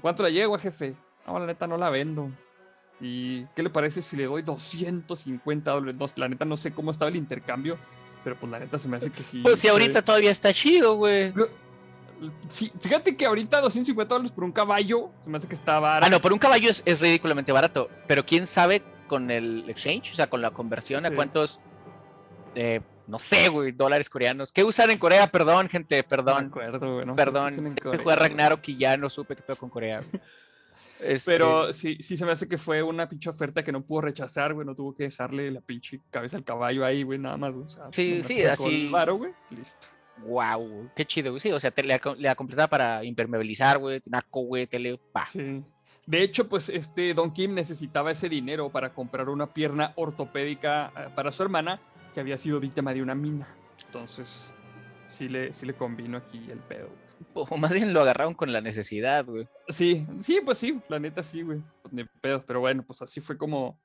¿cuánto 0.00 0.22
la 0.22 0.30
yegua, 0.30 0.58
jefe? 0.58 0.94
No, 1.26 1.38
la 1.38 1.46
neta 1.46 1.66
no 1.66 1.76
la 1.76 1.90
vendo. 1.90 2.30
¿Y 3.04 3.44
qué 3.56 3.62
le 3.64 3.68
parece 3.70 4.00
si 4.00 4.16
le 4.16 4.24
doy 4.26 4.42
250 4.42 5.70
dólares? 5.72 5.96
No, 5.98 6.06
la 6.16 6.28
neta 6.28 6.44
no 6.44 6.56
sé 6.56 6.72
cómo 6.72 6.90
estaba 6.92 7.08
el 7.10 7.16
intercambio, 7.16 7.76
pero 8.22 8.38
pues 8.38 8.50
la 8.50 8.60
neta 8.60 8.78
se 8.78 8.88
me 8.88 8.96
hace 8.96 9.10
que 9.10 9.22
sí. 9.24 9.40
Pues 9.42 9.58
si 9.58 9.62
fue- 9.68 9.72
ahorita 9.72 10.02
todavía 10.02 10.30
está 10.30 10.52
chido, 10.54 10.94
güey. 10.94 11.32
Sí, 12.48 12.72
fíjate 12.80 13.16
que 13.16 13.26
ahorita 13.26 13.60
250 13.60 14.14
dólares 14.14 14.30
por 14.30 14.44
un 14.44 14.52
caballo, 14.52 15.10
se 15.24 15.30
me 15.30 15.38
hace 15.38 15.48
que 15.48 15.54
está 15.56 15.78
Ah, 15.78 15.80
barato. 15.80 16.10
no, 16.12 16.20
por 16.20 16.32
un 16.32 16.38
caballo 16.38 16.70
es, 16.70 16.80
es 16.86 17.00
ridículamente 17.00 17.50
barato. 17.50 17.90
Pero 18.06 18.24
quién 18.24 18.46
sabe 18.46 18.82
con 19.08 19.30
el 19.32 19.64
exchange, 19.68 20.12
o 20.12 20.14
sea, 20.14 20.30
con 20.30 20.40
la 20.40 20.52
conversión, 20.52 21.04
a 21.04 21.10
cuántos, 21.10 21.60
eh, 22.54 22.80
no 23.08 23.18
sé, 23.18 23.48
güey, 23.48 23.72
dólares 23.72 24.08
coreanos. 24.08 24.52
¿Qué 24.52 24.62
usan 24.62 24.92
en 24.92 24.98
Corea? 24.98 25.26
Perdón, 25.32 25.68
gente, 25.68 25.96
No 25.96 26.02
me 26.02 26.04
perdón. 26.08 26.46
acuerdo, 26.46 26.78
güey, 26.94 27.06
no 27.06 27.14
me 27.14 27.20
acuerdo 27.22 27.42
Perdón, 27.82 27.98
jugar. 28.02 28.18
Ragnarok 28.20 28.68
y 28.68 28.76
ya 28.76 28.96
no 28.96 29.10
supe 29.10 29.34
qué 29.34 29.42
pedo 29.42 29.56
con 29.56 29.68
Corea. 29.68 29.98
güey. 29.98 30.22
Este, 31.02 31.32
Pero 31.32 31.72
sí, 31.72 31.98
sí 32.00 32.16
se 32.16 32.24
me 32.24 32.32
hace 32.32 32.46
que 32.48 32.56
fue 32.58 32.82
una 32.82 33.08
pinche 33.08 33.28
oferta 33.30 33.62
que 33.62 33.72
no 33.72 33.82
pudo 33.84 34.02
rechazar, 34.02 34.54
güey. 34.54 34.66
No 34.66 34.74
tuvo 34.74 34.94
que 34.94 35.04
dejarle 35.04 35.50
la 35.50 35.60
pinche 35.60 36.00
cabeza 36.10 36.36
al 36.36 36.44
caballo 36.44 36.84
ahí, 36.84 37.02
güey, 37.02 37.18
nada 37.18 37.36
más. 37.36 37.54
o 37.54 37.68
sea, 37.68 37.84
Sí, 37.92 38.22
sí, 38.24 38.42
así- 38.44 38.88
varo, 38.90 39.16
güey. 39.16 39.32
Listo. 39.50 39.88
wow, 40.26 40.88
qué 40.94 41.04
chido, 41.04 41.30
güey. 41.32 41.40
Sí, 41.40 41.50
o 41.50 41.58
sea, 41.58 41.70
te, 41.70 41.82
le, 41.82 41.98
ac- 42.00 42.16
le 42.16 42.34
completaba 42.36 42.68
para 42.68 43.04
impermeabilizar, 43.04 43.78
güey, 43.78 44.00
naco, 44.06 44.42
güey, 44.42 44.66
tele, 44.66 44.98
pa. 45.12 45.26
Sí. 45.26 45.62
De 46.06 46.22
hecho, 46.22 46.48
pues 46.48 46.68
este 46.68 47.14
Don 47.14 47.32
Kim 47.32 47.54
necesitaba 47.54 48.10
ese 48.10 48.28
dinero 48.28 48.70
para 48.70 48.92
comprar 48.92 49.28
una 49.28 49.52
pierna 49.52 49.92
ortopédica 49.96 50.92
eh, 50.96 51.08
para 51.14 51.30
su 51.32 51.42
hermana 51.42 51.80
que 52.12 52.20
había 52.20 52.36
sido 52.38 52.58
víctima 52.60 52.92
de 52.92 53.02
una 53.02 53.14
mina. 53.14 53.46
Entonces, 53.86 54.54
sí 55.08 55.28
le, 55.28 55.54
sí 55.54 55.64
le 55.66 55.74
convino 55.74 56.18
aquí 56.18 56.44
el 56.50 56.58
pedo. 56.58 56.88
O 57.34 57.56
más 57.56 57.72
bien 57.72 57.92
lo 57.92 58.00
agarraron 58.00 58.34
con 58.34 58.52
la 58.52 58.60
necesidad, 58.60 59.24
güey. 59.26 59.46
Sí, 59.68 60.06
sí, 60.20 60.40
pues 60.44 60.58
sí, 60.58 60.80
la 60.88 60.98
neta 60.98 61.22
sí, 61.22 61.42
güey. 61.42 61.60
Pues 61.82 61.92
ni 61.94 62.04
pedo, 62.04 62.44
pero 62.46 62.60
bueno, 62.60 62.82
pues 62.86 63.02
así 63.02 63.20
fue 63.20 63.36
como, 63.36 63.80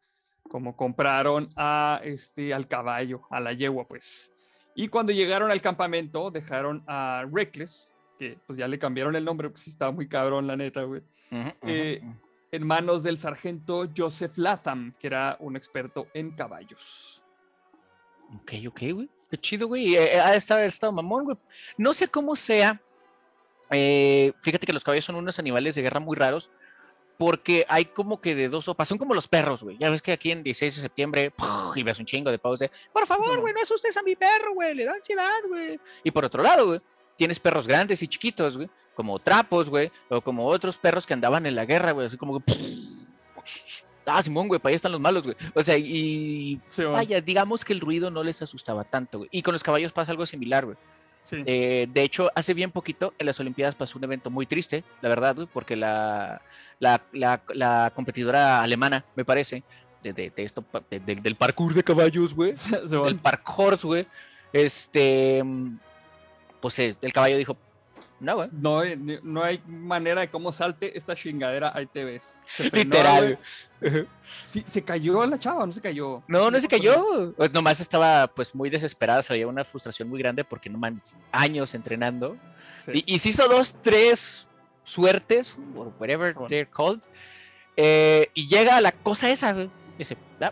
como 0.50 0.76
compraron 0.76 1.50
a 1.56 2.00
este 2.04 2.54
al 2.54 2.68
caballo, 2.68 3.22
a 3.30 3.40
la 3.40 3.54
yegua, 3.54 3.88
pues. 3.88 4.32
Y 4.76 4.88
cuando 4.90 5.12
llegaron 5.12 5.50
al 5.52 5.62
campamento, 5.62 6.30
dejaron 6.32 6.84
a 6.88 7.26
Reckless, 7.32 7.94
que 8.20 8.38
pues 8.46 8.58
ya 8.60 8.68
le 8.68 8.78
cambiaron 8.80 9.16
el 9.16 9.26
nombre, 9.26 9.50
pues 9.50 9.68
estaba 9.68 9.92
muy 9.92 10.08
cabrón, 10.08 10.46
la 10.48 10.56
neta, 10.56 10.84
güey. 10.84 11.02
Ujú, 11.32 11.40
ujú, 11.42 11.54
Eh, 11.64 12.00
ujú. 12.04 12.14
En 12.52 12.66
manos 12.66 13.04
del 13.04 13.18
sargento 13.18 13.90
Joseph 13.96 14.38
Latham, 14.38 14.94
que 14.98 15.08
era 15.08 15.36
un 15.42 15.58
experto 15.58 16.08
en 16.14 16.32
caballos. 16.32 17.22
Ok, 18.36 18.54
ok, 18.68 18.80
güey. 18.94 19.10
Qué 19.30 19.38
chido, 19.38 19.68
güey. 19.68 19.96
Eh, 19.96 20.16
eh, 20.16 20.20
Ha 20.20 20.32
de 20.32 20.68
estar, 20.68 20.92
mamón, 20.94 21.26
güey. 21.26 21.38
No 21.78 21.94
sé 21.94 22.08
cómo 22.08 22.36
sea. 22.36 22.82
Eh, 23.72 24.34
fíjate 24.40 24.66
que 24.66 24.74
los 24.74 24.84
caballos 24.84 25.06
son 25.06 25.16
unos 25.16 25.40
animales 25.40 25.76
de 25.76 25.82
guerra 25.82 26.00
muy 26.00 26.16
raros. 26.16 26.52
Porque 27.18 27.66
hay 27.68 27.86
como 27.86 28.22
que 28.22 28.36
de 28.36 28.48
dos 28.48 28.66
sopas. 28.66 28.88
Son 28.88 29.00
como 29.00 29.16
los 29.16 29.28
perros, 29.28 29.64
güey. 29.64 29.76
Ya 29.80 29.90
ves 29.90 30.04
que 30.04 30.12
aquí 30.12 30.32
en 30.32 30.44
16 30.44 30.76
de 30.76 30.82
septiembre. 30.84 31.32
¡puf! 31.32 31.76
y 31.76 31.82
ves 31.82 31.98
un 31.98 32.06
chingo 32.06 32.30
de 32.30 32.38
pavos 32.38 32.60
de. 32.60 32.70
Por 32.94 33.08
favor, 33.08 33.42
güey, 33.42 33.56
no 33.56 33.62
asustes 33.62 33.98
a 33.98 34.04
mi 34.04 34.16
perro, 34.16 34.54
güey. 34.54 34.76
Le 34.76 34.86
da 34.86 34.94
ansiedad, 34.94 35.42
güey. 35.48 35.80
Y 36.04 36.12
por 36.12 36.26
otro 36.26 36.44
lado, 36.44 36.68
güey. 36.68 36.82
tienes 37.16 37.40
perros 37.40 37.68
grandes 37.68 38.04
y 38.04 38.08
chiquitos, 38.08 38.58
güey, 38.58 38.70
como 38.94 39.18
trapos, 39.18 39.68
güey, 39.70 39.92
o 40.10 40.22
como 40.22 40.46
otros 40.46 40.78
perros 40.78 41.08
que 41.08 41.14
andaban 41.16 41.48
en 41.48 41.56
la 41.56 41.66
guerra, 41.66 41.92
güey, 41.92 42.06
así 42.06 42.18
como 42.18 42.40
que... 42.40 42.54
Ah, 44.06 44.24
Simón, 44.24 44.48
güey, 44.48 44.60
para 44.60 44.70
allá 44.70 44.76
están 44.78 44.92
los 44.94 45.02
malos, 45.02 45.24
güey. 45.24 45.36
O 45.54 45.62
sea, 45.62 45.78
y 45.78 46.62
Sí, 46.68 46.84
vaya, 46.84 47.20
digamos 47.20 47.66
que 47.66 47.74
el 47.74 47.82
ruido 47.82 48.10
no 48.10 48.24
les 48.24 48.42
asustaba 48.42 48.86
tanto, 48.86 49.18
güey. 49.18 49.30
Y 49.34 49.42
con 49.42 49.52
los 49.54 49.64
caballos 49.64 49.92
pasa 49.92 50.12
algo 50.12 50.26
similar, 50.26 50.66
güey. 50.66 50.78
Sí. 51.30 51.44
Eh, 51.46 51.88
de 51.92 52.02
hecho, 52.04 52.30
hace 52.36 52.54
bien 52.54 52.72
poquito 52.72 53.14
en 53.20 53.26
las 53.26 53.40
Olimpiadas 53.40 53.76
pasó 53.76 53.98
un 53.98 54.04
evento 54.04 54.30
muy 54.30 54.46
triste, 54.46 54.84
la 55.02 55.10
verdad, 55.10 55.36
porque 55.54 55.76
la, 55.76 56.42
la, 56.80 57.02
la- 57.12 57.42
la 57.54 57.92
competidora 57.96 58.62
alemana, 58.62 59.04
me 59.16 59.26
parece, 59.26 59.64
de, 60.04 60.14
de- 60.14 60.30
de 60.30 60.44
esto, 60.44 60.64
de- 60.90 61.00
del- 61.00 61.36
parkour 61.36 61.74
de 61.74 61.84
caballos, 61.84 62.34
güey, 62.34 62.54
del 62.90 63.00
bueno. 63.00 63.20
park 63.22 63.44
horse, 63.60 63.86
güey, 63.88 64.08
este, 64.54 65.44
pues 66.62 66.80
eh, 66.80 66.96
el 67.02 67.14
caballo 67.14 67.38
dijo, 67.38 67.58
no, 68.20 68.36
güey. 68.36 68.50
No, 68.52 68.80
hay- 68.80 68.96
ni- 68.98 69.20
no 69.24 69.44
hay 69.44 69.62
manera 69.68 70.22
de 70.22 70.30
cómo 70.30 70.52
salte 70.52 70.98
esta 70.98 71.16
chingadera, 71.16 71.72
ahí 71.76 71.86
te 71.86 72.04
ves. 72.04 72.38
Se 72.56 72.70
frenó, 72.70 72.84
Literal. 72.96 73.40
Sí, 74.48 74.66
se 74.68 74.82
cayó 74.84 75.26
la 75.26 75.38
chava, 75.40 75.66
no 75.66 75.72
se 75.72 75.82
cayó. 75.82 76.24
No, 76.28 76.50
no 76.50 76.58
¿Qué 76.58 76.62
se 76.62 76.68
cayó. 76.68 77.34
Pues 77.36 77.54
nomás 77.54 77.80
estaba 77.80 78.28
pues 78.28 78.56
muy 78.56 78.70
desesperada, 78.70 79.22
se 79.22 79.34
veía 79.34 79.48
una 79.48 79.64
frustración 79.64 80.10
muy 80.10 80.20
grande 80.20 80.44
porque 80.44 80.70
no 80.70 80.78
mames, 80.78 81.14
años 81.32 81.74
entrenando. 81.76 82.38
Sí. 82.86 83.04
Y, 83.06 83.16
y 83.16 83.20
se 83.20 83.30
hizo 83.30 83.48
dos, 83.48 83.76
tres 83.82 84.50
suertes, 84.84 85.56
or 85.76 85.94
whatever 86.00 86.34
Bueno. 86.34 86.48
they're 86.48 86.70
called. 86.70 87.02
eh, 87.76 88.30
y 88.34 88.48
llega 88.48 88.82
la 88.82 88.92
cosa 88.92 89.30
esa, 89.30 89.54
güey. 89.54 89.70
Dice, 89.98 90.18
"Ah, 90.42 90.52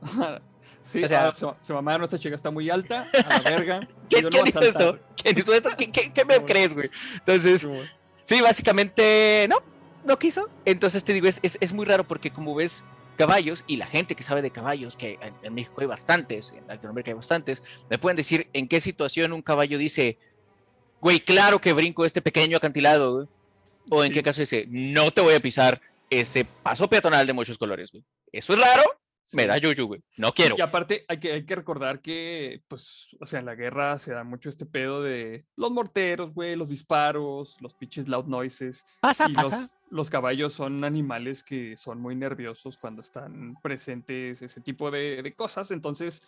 Sí, 0.88 1.04
O 1.04 1.08
sea- 1.08 1.28
ah, 1.28 1.34
su, 1.34 1.52
su 1.60 1.74
mamá, 1.74 1.98
nuestra 1.98 2.18
chica 2.18 2.34
está 2.34 2.50
muy 2.50 2.70
alta, 2.70 3.06
a 3.12 3.38
la 3.42 3.50
verga. 3.50 3.88
¿quién, 4.08 4.24
no 4.24 4.46
hizo 4.46 4.60
esto? 4.62 4.98
¿Quién 5.22 5.38
hizo 5.38 5.52
esto? 5.52 5.70
¿Qué, 5.76 5.90
qué- 5.90 6.10
qué 6.12 6.24
me 6.24 6.42
crees, 6.44 6.72
güey? 6.74 6.88
Entonces, 7.14 7.66
Sí, 8.22 8.40
básicamente, 8.42 9.46
no, 9.48 9.56
no 10.04 10.18
quiso. 10.18 10.48
Entonces 10.64 11.02
te 11.04 11.12
digo, 11.14 11.26
es, 11.26 11.40
es, 11.42 11.56
es 11.60 11.72
muy 11.72 11.86
raro 11.86 12.04
porque 12.04 12.30
como 12.30 12.54
ves 12.54 12.84
caballos 13.16 13.64
y 13.66 13.76
la 13.76 13.86
gente 13.86 14.14
que 14.14 14.22
sabe 14.22 14.42
de 14.42 14.50
caballos, 14.50 14.96
que 14.96 15.18
en, 15.22 15.34
en 15.42 15.54
México 15.54 15.80
hay 15.80 15.86
bastantes, 15.86 16.52
en 16.56 16.66
Latinoamérica 16.66 17.10
hay 17.10 17.16
bastantes, 17.16 17.62
me 17.90 17.98
pueden 17.98 18.16
decir 18.16 18.48
en 18.52 18.68
qué 18.68 18.80
situación 18.80 19.32
un 19.32 19.42
caballo 19.42 19.76
dice, 19.78 20.18
güey, 21.00 21.20
claro 21.20 21.58
que 21.60 21.72
brinco 21.72 22.04
este 22.04 22.22
pequeño 22.22 22.56
acantilado, 22.58 23.14
güey. 23.14 23.28
O 23.90 24.04
en 24.04 24.08
Sí. 24.10 24.14
qué 24.14 24.22
caso 24.22 24.40
dice, 24.42 24.66
no 24.68 25.10
te 25.10 25.20
voy 25.22 25.34
a 25.34 25.40
pisar 25.40 25.80
ese 26.10 26.44
paso 26.44 26.88
peatonal 26.88 27.26
de 27.26 27.32
muchos 27.32 27.56
colores, 27.58 27.90
güey. 27.92 28.04
Eso 28.30 28.52
es 28.52 28.58
raro, 28.60 28.82
me 29.32 29.46
da 29.46 29.58
yuyu, 29.58 29.86
güey. 29.86 30.02
No 30.16 30.32
quiero. 30.32 30.54
Y 30.58 30.60
aparte 30.60 31.04
hay 31.08 31.18
que, 31.18 31.32
hay 31.32 31.44
que 31.44 31.54
recordar 31.56 32.00
que, 32.00 32.62
pues, 32.68 33.16
o 33.20 33.26
sea, 33.26 33.40
en 33.40 33.46
la 33.46 33.54
guerra 33.54 33.98
se 33.98 34.12
da 34.12 34.24
mucho 34.24 34.48
este 34.48 34.66
pedo 34.66 35.02
de 35.02 35.44
los 35.56 35.70
morteros, 35.70 36.32
güey, 36.32 36.56
los 36.56 36.68
disparos, 36.70 37.56
los 37.60 37.74
pinches 37.74 38.08
loud 38.08 38.26
noises. 38.26 38.84
Pasa, 39.00 39.28
los, 39.28 39.42
pasa. 39.42 39.70
los 39.90 40.10
caballos 40.10 40.52
son 40.54 40.84
animales 40.84 41.42
que 41.44 41.76
son 41.76 42.00
muy 42.00 42.14
nerviosos 42.16 42.78
cuando 42.78 43.00
están 43.02 43.54
presentes 43.62 44.40
ese 44.42 44.60
tipo 44.60 44.90
de, 44.90 45.22
de 45.22 45.34
cosas. 45.34 45.70
Entonces, 45.70 46.22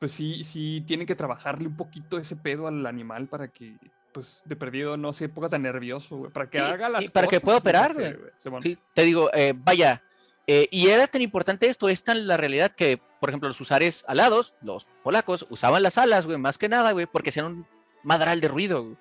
pues 0.00 0.12
sí, 0.12 0.44
sí 0.44 0.82
tienen 0.86 1.06
que 1.06 1.14
trabajarle 1.16 1.66
un 1.68 1.76
poquito 1.76 2.18
ese 2.18 2.36
pedo 2.36 2.66
al 2.68 2.86
animal 2.86 3.28
para 3.28 3.48
que, 3.48 3.76
pues, 4.12 4.42
de 4.44 4.56
perdido 4.56 4.96
no 4.96 5.12
se 5.12 5.28
ponga 5.28 5.48
tan 5.48 5.62
nervioso, 5.62 6.16
güey. 6.16 6.32
Para 6.32 6.48
que 6.48 6.58
Y- 6.58 6.60
haga 6.60 6.88
las 6.88 7.04
y 7.04 7.08
para 7.08 7.26
que 7.26 7.36
cosas 7.36 7.44
pueda 7.44 7.58
operar, 7.58 7.94
güey. 7.94 8.14
Sí, 8.62 8.78
te 8.94 9.02
digo, 9.04 9.28
eh, 9.34 9.54
vaya, 9.56 10.02
eh, 10.50 10.66
y 10.70 10.88
era 10.88 11.06
tan 11.06 11.20
importante 11.20 11.68
esto, 11.68 11.90
es 11.90 12.02
tan 12.02 12.26
la 12.26 12.38
realidad 12.38 12.74
que, 12.74 12.98
por 13.20 13.28
ejemplo, 13.28 13.50
los 13.50 13.60
usares 13.60 14.02
alados, 14.08 14.54
los 14.62 14.86
polacos, 15.04 15.46
usaban 15.50 15.82
las 15.82 15.98
alas, 15.98 16.24
güey, 16.24 16.38
más 16.38 16.56
que 16.56 16.70
nada, 16.70 16.92
güey, 16.92 17.04
porque 17.04 17.28
hacían 17.28 17.44
un 17.44 17.66
madral 18.02 18.40
de 18.40 18.48
ruido, 18.48 18.82
güey, 18.82 18.96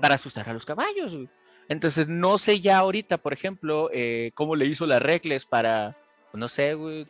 para 0.00 0.14
asustar 0.14 0.48
a 0.48 0.54
los 0.54 0.64
caballos, 0.64 1.14
güey. 1.14 1.28
Entonces, 1.68 2.08
no 2.08 2.38
sé 2.38 2.60
ya 2.60 2.78
ahorita, 2.78 3.18
por 3.18 3.34
ejemplo, 3.34 3.90
eh, 3.92 4.30
cómo 4.34 4.56
le 4.56 4.64
hizo 4.64 4.86
la 4.86 4.98
Recles 4.98 5.44
para, 5.44 5.94
pues, 6.32 6.40
no 6.40 6.48
sé, 6.48 6.72
güey, 6.72 7.06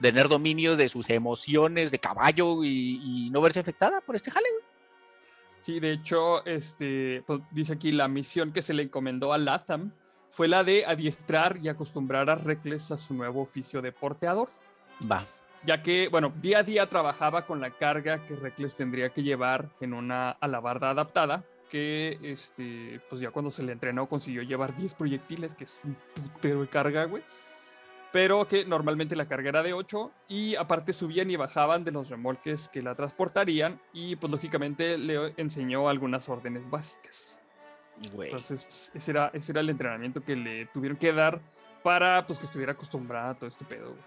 tener 0.00 0.30
dominio 0.30 0.74
de 0.74 0.88
sus 0.88 1.10
emociones 1.10 1.90
de 1.90 1.98
caballo 1.98 2.64
y, 2.64 3.26
y 3.26 3.30
no 3.30 3.42
verse 3.42 3.60
afectada 3.60 4.00
por 4.00 4.16
este 4.16 4.30
jale, 4.30 4.48
güey. 4.50 4.64
Sí, 5.60 5.80
de 5.80 5.92
hecho, 5.92 6.46
este, 6.46 7.22
pues, 7.26 7.42
dice 7.50 7.74
aquí 7.74 7.92
la 7.92 8.08
misión 8.08 8.54
que 8.54 8.62
se 8.62 8.72
le 8.72 8.84
encomendó 8.84 9.34
a 9.34 9.38
Latham 9.38 9.92
fue 10.32 10.48
la 10.48 10.64
de 10.64 10.86
adiestrar 10.86 11.58
y 11.62 11.68
acostumbrar 11.68 12.30
a 12.30 12.34
Reckless 12.36 12.90
a 12.90 12.96
su 12.96 13.12
nuevo 13.12 13.42
oficio 13.42 13.82
de 13.82 13.92
porteador, 13.92 14.48
Va. 15.10 15.26
ya 15.62 15.82
que, 15.82 16.08
bueno, 16.08 16.32
día 16.40 16.60
a 16.60 16.62
día 16.62 16.88
trabajaba 16.88 17.44
con 17.44 17.60
la 17.60 17.70
carga 17.70 18.26
que 18.26 18.34
Reckless 18.34 18.74
tendría 18.74 19.10
que 19.10 19.22
llevar 19.22 19.68
en 19.82 19.92
una 19.92 20.30
alabarda 20.30 20.88
adaptada, 20.88 21.44
que, 21.70 22.18
este, 22.22 23.02
pues 23.10 23.20
ya 23.20 23.30
cuando 23.30 23.50
se 23.50 23.62
le 23.62 23.72
entrenó 23.72 24.08
consiguió 24.08 24.42
llevar 24.42 24.74
10 24.74 24.94
proyectiles, 24.94 25.54
que 25.54 25.64
es 25.64 25.80
un 25.84 25.96
putero 26.14 26.62
de 26.62 26.68
carga, 26.68 27.04
güey. 27.04 27.22
Pero 28.10 28.48
que 28.48 28.64
normalmente 28.64 29.16
la 29.16 29.28
carga 29.28 29.50
era 29.50 29.62
de 29.62 29.74
8 29.74 30.12
y 30.28 30.56
aparte 30.56 30.94
subían 30.94 31.30
y 31.30 31.36
bajaban 31.36 31.84
de 31.84 31.92
los 31.92 32.08
remolques 32.08 32.70
que 32.70 32.82
la 32.82 32.94
transportarían 32.94 33.80
y 33.92 34.16
pues 34.16 34.30
lógicamente 34.30 34.96
le 34.96 35.34
enseñó 35.36 35.90
algunas 35.90 36.28
órdenes 36.30 36.70
básicas. 36.70 37.41
Güey. 38.12 38.28
Entonces 38.28 38.90
ese 38.94 39.10
era, 39.10 39.30
ese 39.32 39.52
era 39.52 39.60
el 39.60 39.70
entrenamiento 39.70 40.22
que 40.22 40.36
le 40.36 40.66
tuvieron 40.66 40.98
que 40.98 41.12
dar 41.12 41.40
para 41.82 42.26
pues 42.26 42.38
que 42.38 42.46
estuviera 42.46 42.72
acostumbrada 42.72 43.30
a 43.30 43.34
todo 43.34 43.48
este 43.48 43.64
pedo. 43.64 43.90
güey. 43.90 44.02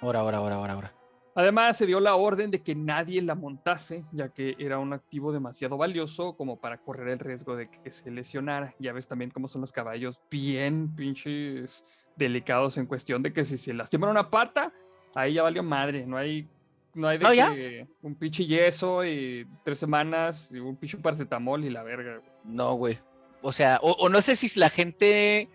Ahora, 0.00 0.20
ahora, 0.20 0.38
ahora, 0.38 0.54
ahora, 0.56 0.72
ahora. 0.74 0.94
Además 1.34 1.76
se 1.76 1.86
dio 1.86 2.00
la 2.00 2.16
orden 2.16 2.50
de 2.50 2.62
que 2.62 2.74
nadie 2.74 3.22
la 3.22 3.36
montase 3.36 4.04
ya 4.10 4.28
que 4.28 4.56
era 4.58 4.78
un 4.78 4.92
activo 4.92 5.32
demasiado 5.32 5.76
valioso 5.76 6.36
como 6.36 6.60
para 6.60 6.78
correr 6.78 7.08
el 7.08 7.18
riesgo 7.20 7.54
de 7.54 7.70
que 7.70 7.92
se 7.92 8.10
lesionara. 8.10 8.74
Ya 8.80 8.92
ves 8.92 9.06
también 9.06 9.30
cómo 9.30 9.46
son 9.46 9.60
los 9.60 9.70
caballos 9.70 10.20
bien 10.30 10.94
pinches 10.96 11.84
delicados 12.16 12.76
en 12.76 12.86
cuestión 12.86 13.22
de 13.22 13.32
que 13.32 13.44
si 13.44 13.56
se 13.56 13.72
lastiman 13.72 14.10
una 14.10 14.30
pata, 14.30 14.72
ahí 15.14 15.34
ya 15.34 15.44
valió 15.44 15.62
madre, 15.62 16.06
no 16.06 16.16
hay 16.16 16.48
no 16.94 17.06
hay 17.06 17.18
de 17.18 17.26
que 17.26 17.88
un 18.02 18.16
pinche 18.16 18.44
yeso 18.44 19.04
y 19.04 19.46
tres 19.64 19.78
semanas 19.78 20.50
y 20.50 20.58
un 20.58 20.76
pinche 20.76 20.98
paracetamol 20.98 21.64
y 21.64 21.70
la 21.70 21.84
verga. 21.84 22.20
No, 22.42 22.74
güey. 22.74 22.98
O 23.42 23.52
sea, 23.52 23.78
o, 23.82 23.92
o 23.92 24.08
no 24.08 24.20
sé 24.22 24.36
si 24.36 24.58
la 24.58 24.70
gente. 24.70 25.48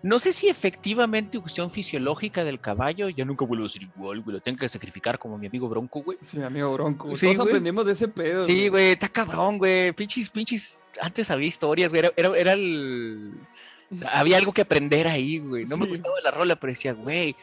No 0.00 0.20
sé 0.20 0.32
si 0.32 0.48
efectivamente 0.48 1.40
cuestión 1.40 1.72
fisiológica 1.72 2.44
del 2.44 2.60
caballo. 2.60 3.08
Ya 3.08 3.24
nunca 3.24 3.44
vuelvo 3.44 3.66
a 3.66 3.68
ser 3.68 3.82
igual, 3.82 4.20
güey. 4.20 4.36
Lo 4.36 4.40
tengo 4.40 4.58
que 4.58 4.68
sacrificar 4.68 5.18
como 5.18 5.36
mi 5.38 5.48
amigo 5.48 5.68
Bronco, 5.68 6.02
güey. 6.02 6.18
Sí, 6.22 6.38
mi 6.38 6.44
amigo 6.44 6.72
Bronco. 6.72 7.16
Sí, 7.16 7.26
Todos 7.26 7.38
güey. 7.38 7.48
aprendimos 7.48 7.84
de 7.84 7.92
ese 7.92 8.06
pedo. 8.06 8.44
Sí, 8.44 8.68
güey, 8.68 8.92
está 8.92 9.08
cabrón, 9.08 9.58
güey. 9.58 9.92
Pinches, 9.92 10.30
pinches. 10.30 10.84
Antes 11.00 11.30
había 11.32 11.48
historias, 11.48 11.90
güey. 11.90 12.00
Era, 12.00 12.12
era, 12.16 12.36
era 12.38 12.52
el. 12.52 13.32
Había 14.12 14.36
algo 14.36 14.52
que 14.52 14.62
aprender 14.62 15.08
ahí, 15.08 15.38
güey. 15.38 15.64
No 15.64 15.76
me 15.76 15.86
gustaba 15.86 16.14
la 16.22 16.30
rola, 16.30 16.56
pero 16.56 16.72
decía, 16.72 16.92
güey, 16.92 17.34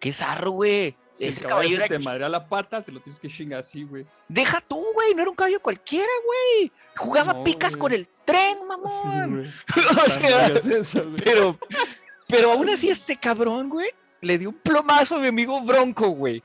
qué 0.00 0.12
zarro, 0.12 0.52
güey. 0.52 0.96
Si 1.14 1.24
el 1.24 1.30
Ese 1.30 1.40
caballo 1.42 1.56
caballo 1.56 1.68
se 1.70 1.74
era. 1.84 1.88
te 1.88 1.98
madrea 1.98 2.28
la 2.28 2.48
pata, 2.48 2.82
te 2.82 2.90
lo 2.92 3.00
tienes 3.00 3.20
que 3.20 3.28
chingar 3.28 3.60
así, 3.60 3.84
güey. 3.84 4.06
Deja 4.28 4.60
tú, 4.60 4.82
güey. 4.94 5.14
No 5.14 5.22
era 5.22 5.30
un 5.30 5.36
caballo 5.36 5.60
cualquiera, 5.60 6.08
güey. 6.24 6.72
Jugaba 6.96 7.32
No, 7.34 7.44
picas 7.44 7.76
güey. 7.76 7.80
con 7.80 7.92
el 7.92 8.08
tren, 8.24 8.56
Sí, 8.58 8.64
mamón. 8.66 9.30
güey. 9.36 9.50
o 10.06 10.08
sea, 10.08 10.46
eso. 10.48 11.04
Pero, 11.22 11.58
pero 12.28 12.52
aún 12.52 12.68
así 12.70 12.88
este 12.88 13.16
cabrón, 13.16 13.68
güey, 13.68 13.90
le 14.22 14.38
dio 14.38 14.48
un 14.50 14.54
plomazo 14.58 15.16
a 15.16 15.18
mi 15.18 15.26
amigo 15.28 15.60
Bronco, 15.60 16.08
güey. 16.08 16.42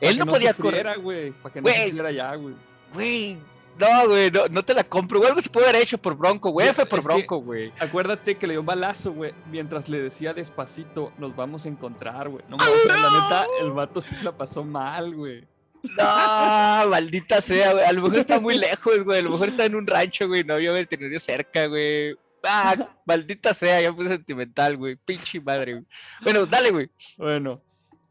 Él 0.00 0.14
que 0.18 0.24
no 0.24 0.26
podía 0.26 0.52
sufriera, 0.52 0.90
correr. 0.94 1.02
güey. 1.02 1.30
Para 1.32 1.52
que 1.54 1.60
no 1.60 1.68
Güey. 1.70 2.14
ya, 2.14 2.34
güey. 2.34 2.54
Güey, 2.92 3.38
no, 3.78 4.08
güey, 4.08 4.30
no, 4.30 4.48
no 4.48 4.62
te 4.64 4.74
la 4.74 4.84
compro. 4.84 5.18
güey. 5.18 5.30
Algo 5.30 5.40
se 5.40 5.50
puede 5.50 5.68
haber 5.68 5.82
hecho 5.82 5.98
por 5.98 6.16
Bronco, 6.16 6.50
güey. 6.50 6.72
Fue 6.72 6.86
por 6.86 7.02
Bronco, 7.02 7.38
güey. 7.38 7.72
Acuérdate 7.78 8.36
que 8.36 8.46
le 8.46 8.54
dio 8.54 8.60
un 8.60 8.66
balazo, 8.66 9.12
güey, 9.12 9.32
mientras 9.50 9.88
le 9.88 10.00
decía 10.00 10.34
despacito, 10.34 11.12
nos 11.18 11.34
vamos 11.34 11.64
a 11.64 11.68
encontrar, 11.68 12.28
güey. 12.28 12.44
No, 12.48 12.56
mames, 12.56 12.74
o 12.74 12.88
sea, 12.88 12.96
la 12.96 13.10
neta, 13.10 13.46
el 13.60 13.72
vato 13.72 14.00
sí 14.00 14.14
se 14.14 14.24
la 14.24 14.36
pasó 14.36 14.64
mal, 14.64 15.14
güey. 15.14 15.46
No, 15.82 16.88
maldita 16.90 17.40
sea, 17.40 17.72
güey. 17.72 17.84
A 17.84 17.92
lo 17.92 18.02
mejor 18.02 18.18
está 18.18 18.38
muy 18.38 18.56
lejos, 18.56 19.02
güey. 19.04 19.18
A 19.18 19.22
lo 19.22 19.30
mejor 19.30 19.48
está 19.48 19.64
en 19.64 19.74
un 19.74 19.86
rancho, 19.86 20.28
güey. 20.28 20.44
No 20.44 20.54
había 20.54 20.70
veterinario 20.72 21.18
cerca, 21.18 21.66
güey. 21.66 22.14
Ah, 22.44 22.74
maldita 23.04 23.54
sea, 23.54 23.80
ya 23.80 23.92
fue 23.92 24.06
sentimental, 24.06 24.76
güey. 24.76 24.96
Pinche 24.96 25.40
madre, 25.40 25.72
güey. 25.74 25.84
Bueno, 26.22 26.46
dale, 26.46 26.70
güey. 26.70 26.90
Bueno, 27.16 27.60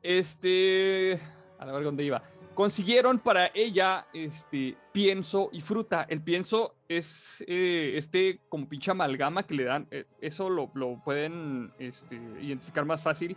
este. 0.01 1.20
A 1.60 1.65
ver 1.65 1.84
dónde 1.84 2.03
iba. 2.03 2.24
Consiguieron 2.55 3.17
para 3.20 3.50
ella 3.53 4.05
este 4.13 4.77
pienso 4.91 5.50
y 5.53 5.62
fruta. 5.62 6.05
El 6.10 6.22
pienso 6.22 6.75
es 6.89 7.43
eh, 7.48 7.93
este 7.96 8.41
como 8.50 8.67
pinche 8.67 8.91
amalgama 8.91 9.43
que 9.43 9.53
le 9.55 9.63
dan. 9.63 9.88
eh, 9.89 10.05
eso 10.20 10.50
lo, 10.50 10.70
lo 10.74 11.01
pueden 11.03 11.72
este, 11.79 12.15
identificar 12.41 12.86
más 12.86 13.01
fácil 13.01 13.36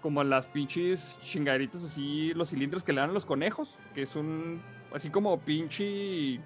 como 0.00 0.22
las 0.24 0.46
pinches 0.46 1.18
chingaditas 1.22 1.84
así, 1.84 2.32
los 2.34 2.50
cilindros 2.50 2.84
que 2.84 2.92
le 2.92 3.00
dan 3.00 3.10
a 3.10 3.12
los 3.12 3.26
conejos, 3.26 3.78
que 3.94 4.02
es 4.02 4.14
un 4.16 4.62
así 4.94 5.10
como 5.10 5.38
pinche 5.40 6.40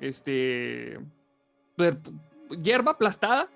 este 0.00 0.98
per- 1.76 1.98
hierba 2.62 2.92
aplastada. 2.92 3.48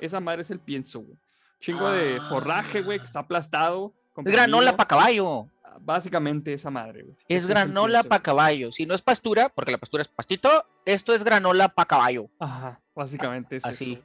Esa 0.00 0.20
madre 0.20 0.42
es 0.42 0.50
el 0.50 0.60
pienso, 0.60 1.00
güey. 1.00 1.18
Chingo 1.60 1.90
de 1.90 2.18
Ah. 2.20 2.26
forraje, 2.28 2.82
güey, 2.82 2.98
que 2.98 3.04
está 3.06 3.20
aplastado. 3.20 3.94
Granola 4.16 4.76
para 4.76 4.88
caballo. 4.88 5.46
Básicamente 5.80 6.52
esa 6.52 6.70
madre, 6.70 7.02
güey. 7.02 7.16
Es 7.28 7.46
granola 7.46 8.02
para 8.02 8.22
caballo. 8.22 8.72
Si 8.72 8.86
no 8.86 8.94
es 8.94 9.02
pastura, 9.02 9.48
porque 9.48 9.72
la 9.72 9.78
pastura 9.78 10.02
es 10.02 10.08
pastito, 10.08 10.66
esto 10.84 11.14
es 11.14 11.24
granola 11.24 11.68
para 11.68 11.86
caballo. 11.86 12.28
Ajá, 12.38 12.80
básicamente 12.94 13.56
es 13.56 13.64
Así. 13.64 13.94
eso. 13.94 14.02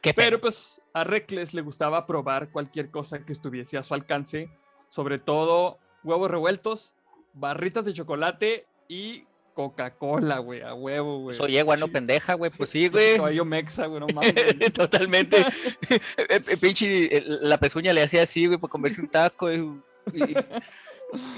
Qué 0.00 0.12
Pero 0.14 0.40
pues 0.40 0.80
a 0.92 1.04
Reckless 1.04 1.54
le 1.54 1.62
gustaba 1.62 2.06
probar 2.06 2.50
cualquier 2.50 2.90
cosa 2.90 3.24
que 3.24 3.32
estuviese 3.32 3.78
a 3.78 3.82
su 3.84 3.94
alcance, 3.94 4.50
sobre 4.88 5.18
todo 5.18 5.78
huevos 6.02 6.30
revueltos, 6.30 6.94
barritas 7.34 7.84
de 7.84 7.92
chocolate 7.94 8.66
y 8.88 9.24
Coca-Cola, 9.54 10.38
güey, 10.38 10.62
a 10.62 10.74
huevo, 10.74 11.20
güey. 11.20 11.36
Soy 11.36 11.52
yegua, 11.52 11.76
no 11.76 11.86
pendeja, 11.88 12.34
güey. 12.34 12.50
Pues 12.50 12.70
sí, 12.70 12.88
güey. 12.88 13.16
Caballo 13.16 13.44
mexa, 13.44 13.86
güey, 13.86 14.00
no 14.00 14.06
mames. 14.12 14.34
güey. 14.34 14.70
Totalmente. 14.72 15.44
Eh, 16.16 16.40
eh, 16.48 16.56
Pinche, 16.60 17.16
eh, 17.18 17.24
la 17.26 17.58
pezuña 17.58 17.92
le 17.92 18.02
hacía 18.02 18.22
así, 18.22 18.46
güey, 18.46 18.58
para 18.58 18.70
comerse 18.70 19.00
un 19.00 19.08
taco. 19.08 19.52
y- 19.52 19.82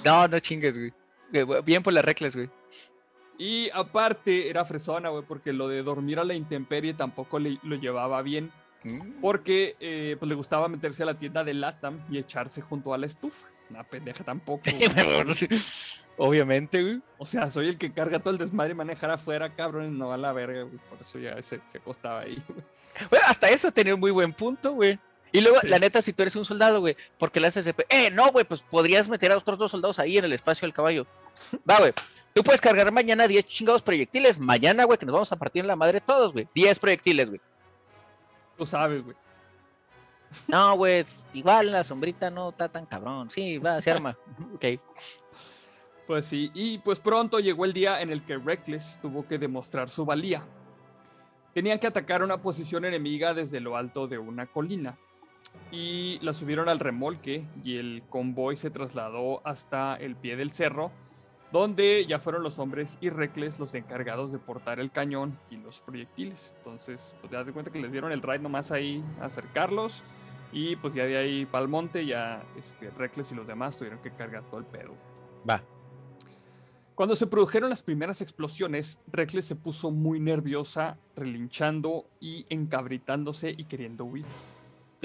No, 0.04 0.28
no 0.28 0.38
chingues, 0.38 0.76
güey. 0.78 0.92
Eh, 1.32 1.44
Bien 1.64 1.82
por 1.82 1.92
las 1.92 2.04
reglas, 2.04 2.36
güey. 2.36 2.48
Y 3.38 3.68
aparte 3.74 4.48
era 4.48 4.64
fresona, 4.64 5.08
güey, 5.08 5.24
porque 5.26 5.52
lo 5.52 5.66
de 5.68 5.82
dormir 5.82 6.18
a 6.20 6.24
la 6.24 6.34
intemperie 6.34 6.94
tampoco 6.94 7.38
le, 7.38 7.58
lo 7.62 7.76
llevaba 7.76 8.22
bien, 8.22 8.52
Mm. 8.86 9.20
porque 9.22 9.76
eh, 9.80 10.14
pues 10.18 10.28
le 10.28 10.34
gustaba 10.34 10.68
meterse 10.68 11.02
a 11.04 11.06
la 11.06 11.18
tienda 11.18 11.42
de 11.42 11.54
Latam 11.54 12.04
y 12.10 12.18
echarse 12.18 12.60
junto 12.60 12.92
a 12.92 12.98
la 12.98 13.06
estufa. 13.06 13.46
Una 13.70 13.82
pendeja 13.82 14.22
tampoco. 14.24 14.60
güey. 14.70 15.48
Obviamente, 16.18 16.82
güey. 16.82 17.00
O 17.18 17.24
sea, 17.26 17.48
soy 17.50 17.68
el 17.68 17.78
que 17.78 17.92
carga 17.92 18.18
todo 18.18 18.30
el 18.34 18.38
desmadre 18.38 18.72
y 18.72 18.74
manejar 18.76 19.10
afuera, 19.10 19.54
cabrón, 19.54 19.98
no 19.98 20.08
va 20.08 20.14
a 20.14 20.18
la 20.18 20.32
verga, 20.34 20.62
güey. 20.64 20.78
Por 20.88 21.00
eso 21.00 21.18
ya 21.18 21.40
se, 21.42 21.60
se 21.66 21.78
acostaba 21.78 22.20
ahí, 22.20 22.40
güey. 22.46 22.60
Bueno, 23.10 23.24
hasta 23.26 23.48
eso 23.48 23.72
tenía 23.72 23.94
un 23.94 24.00
muy 24.00 24.10
buen 24.12 24.32
punto, 24.34 24.74
güey. 24.74 24.98
Y 25.34 25.40
luego, 25.40 25.60
Sí. 25.60 25.66
la 25.68 25.80
neta, 25.80 26.00
si 26.00 26.12
tú 26.12 26.22
eres 26.22 26.36
un 26.36 26.44
soldado, 26.44 26.78
güey, 26.78 26.96
porque 27.18 27.44
haces 27.44 27.66
ese... 27.66 27.74
Eh, 27.88 28.08
no, 28.12 28.30
güey, 28.30 28.44
pues 28.44 28.62
podrías 28.62 29.08
meter 29.08 29.32
a 29.32 29.36
otros 29.36 29.58
dos 29.58 29.70
soldados 29.72 29.98
ahí 29.98 30.16
en 30.16 30.24
el 30.24 30.32
espacio 30.32 30.64
del 30.64 30.72
caballo. 30.72 31.06
Va, 31.68 31.78
güey. 31.78 31.92
Tú 32.32 32.42
puedes 32.44 32.60
cargar 32.60 32.90
mañana 32.92 33.26
10 33.26 33.44
chingados 33.46 33.82
proyectiles. 33.82 34.38
Mañana, 34.38 34.84
güey, 34.84 34.96
que 34.96 35.04
nos 35.06 35.12
vamos 35.12 35.32
a 35.32 35.36
partir 35.36 35.62
en 35.62 35.66
la 35.66 35.74
madre 35.74 36.00
todos, 36.00 36.32
güey. 36.32 36.48
10 36.54 36.78
proyectiles, 36.78 37.28
güey. 37.30 37.40
Tú 38.56 38.64
sabes, 38.64 39.02
güey. 39.02 39.16
No, 40.48 40.76
güey, 40.76 41.04
igual 41.32 41.70
la 41.72 41.82
sombrita 41.84 42.30
no 42.30 42.50
está 42.50 42.68
tan 42.68 42.86
cabrón. 42.86 43.30
Sí, 43.30 43.58
va, 43.58 43.80
se 43.82 43.90
arma. 43.90 44.16
Ok. 44.54 44.64
Pues 46.06 46.26
sí, 46.26 46.50
y 46.54 46.78
pues 46.78 47.00
pronto 47.00 47.40
llegó 47.40 47.64
el 47.64 47.72
día 47.72 48.02
en 48.02 48.10
el 48.10 48.22
que 48.24 48.36
Reckless 48.36 48.98
tuvo 49.00 49.26
que 49.26 49.38
demostrar 49.38 49.90
su 49.90 50.04
valía. 50.04 50.44
Tenían 51.54 51.78
que 51.78 51.86
atacar 51.86 52.22
una 52.22 52.40
posición 52.42 52.84
enemiga 52.84 53.32
desde 53.34 53.58
lo 53.58 53.76
alto 53.76 54.06
de 54.06 54.18
una 54.18 54.46
colina. 54.46 54.96
Y 55.70 56.18
la 56.22 56.32
subieron 56.32 56.68
al 56.68 56.78
remolque 56.78 57.44
y 57.64 57.78
el 57.78 58.02
convoy 58.08 58.56
se 58.56 58.70
trasladó 58.70 59.44
hasta 59.46 59.96
el 59.96 60.14
pie 60.14 60.36
del 60.36 60.52
cerro, 60.52 60.92
donde 61.52 62.06
ya 62.06 62.18
fueron 62.18 62.42
los 62.42 62.58
hombres 62.58 62.98
y 63.00 63.10
Reckless 63.10 63.58
los 63.58 63.74
encargados 63.74 64.32
de 64.32 64.38
portar 64.38 64.80
el 64.80 64.90
cañón 64.90 65.38
y 65.50 65.56
los 65.56 65.80
proyectiles. 65.80 66.54
Entonces, 66.58 67.14
pues 67.20 67.32
ya 67.32 67.42
de 67.44 67.52
cuenta 67.52 67.72
que 67.72 67.80
les 67.80 67.90
dieron 67.90 68.12
el 68.12 68.22
raid 68.22 68.40
nomás 68.40 68.70
ahí 68.70 69.02
a 69.20 69.26
acercarlos. 69.26 70.04
Y 70.52 70.76
pues 70.76 70.94
ya 70.94 71.04
de 71.04 71.16
ahí 71.16 71.46
para 71.46 71.62
el 71.62 71.68
monte, 71.68 72.06
ya 72.06 72.42
este, 72.56 72.90
Reckless 72.90 73.32
y 73.32 73.34
los 73.34 73.46
demás 73.46 73.76
tuvieron 73.76 73.98
que 74.00 74.12
cargar 74.12 74.44
todo 74.44 74.60
el 74.60 74.66
pedo. 74.66 74.94
Va. 75.48 75.62
Cuando 76.94 77.16
se 77.16 77.26
produjeron 77.26 77.70
las 77.70 77.82
primeras 77.82 78.22
explosiones, 78.22 79.00
Reckless 79.08 79.46
se 79.46 79.56
puso 79.56 79.90
muy 79.90 80.20
nerviosa, 80.20 80.96
relinchando 81.16 82.08
y 82.20 82.46
encabritándose 82.50 83.50
y 83.50 83.64
queriendo 83.64 84.04
huir. 84.04 84.24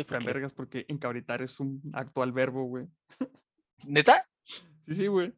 Vergas, 0.07 0.53
porque 0.53 0.85
encabritar 0.87 1.41
es 1.41 1.59
un 1.59 1.81
actual 1.93 2.31
verbo, 2.31 2.63
güey. 2.65 2.87
¿Neta? 3.85 4.27
Sí, 4.43 4.95
sí, 4.95 5.07
güey. 5.07 5.33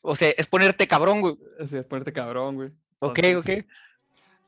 O 0.00 0.16
sea, 0.16 0.30
es 0.30 0.46
ponerte 0.46 0.86
cabrón, 0.86 1.20
güey. 1.20 1.38
O 1.58 1.66
sea, 1.66 1.80
es 1.80 1.86
ponerte 1.86 2.12
cabrón, 2.12 2.56
güey. 2.56 2.68
Ok, 2.98 3.18
Entonces, 3.18 3.60
ok. 3.60 3.66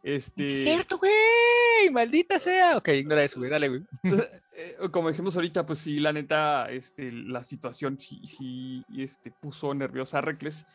Este, 0.03 0.47
Es 0.47 0.63
cierto, 0.63 0.99
güey. 0.99 1.91
Maldita 1.91 2.39
sea. 2.39 2.77
Ok, 2.77 2.89
ignora 2.89 3.25
eso, 3.25 3.39
güey. 3.39 3.51
Dale, 3.51 3.69
güey. 3.69 3.83
eh, 4.55 4.77
como 4.93 5.09
dijimos 5.11 5.35
ahorita, 5.35 5.67
pues 5.67 5.81
sí, 5.81 5.97
la 5.99 6.13
neta, 6.13 6.71
este, 6.71 7.11
la 7.11 7.43
situación 7.43 7.99
sí, 7.99 8.21
sí 8.27 8.85
este, 8.97 9.31
puso 9.31 9.75
nerviosa 9.75 10.19
a 10.19 10.21
Reckless. 10.21 10.67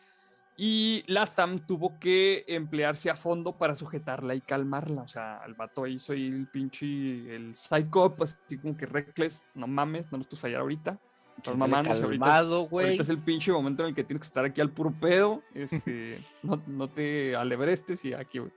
Y 0.57 1.03
Latham 1.07 1.59
tuvo 1.59 1.97
que 1.99 2.43
emplearse 2.47 3.09
a 3.09 3.15
fondo 3.15 3.57
para 3.57 3.75
sujetarla 3.75 4.35
y 4.35 4.41
calmarla. 4.41 5.01
O 5.03 5.07
sea, 5.07 5.41
el 5.47 5.53
vato 5.53 5.83
ahí 5.85 5.97
el 6.09 6.47
pinche, 6.47 7.35
el 7.35 7.55
psycho, 7.55 8.15
pues 8.15 8.37
así 8.45 8.57
como 8.57 8.75
que 8.77 8.85
Reckless, 8.85 9.43
no 9.55 9.65
mames, 9.67 10.11
no 10.11 10.17
nos 10.19 10.27
puedes 10.27 10.39
fallar 10.41 10.61
ahorita. 10.61 10.99
Estás 11.37 11.55
mamándose 11.57 12.03
ahorita. 12.03 12.25
es- 12.25 12.31
calmado, 12.31 12.67
güey. 12.67 12.85
Ahorita 12.87 13.03
es 13.03 13.09
el 13.09 13.17
pinche 13.19 13.51
momento 13.51 13.83
en 13.83 13.89
el 13.89 13.95
que 13.95 14.03
tienes 14.03 14.21
que 14.21 14.27
estar 14.27 14.45
aquí 14.45 14.61
al 14.61 14.69
puro 14.69 14.91
pedo. 14.91 15.41
Este, 15.55 16.19
no, 16.43 16.61
no 16.67 16.87
te 16.87 17.35
alebrestes 17.35 18.03
y 18.05 18.13
aquí, 18.13 18.39
güey. 18.39 18.51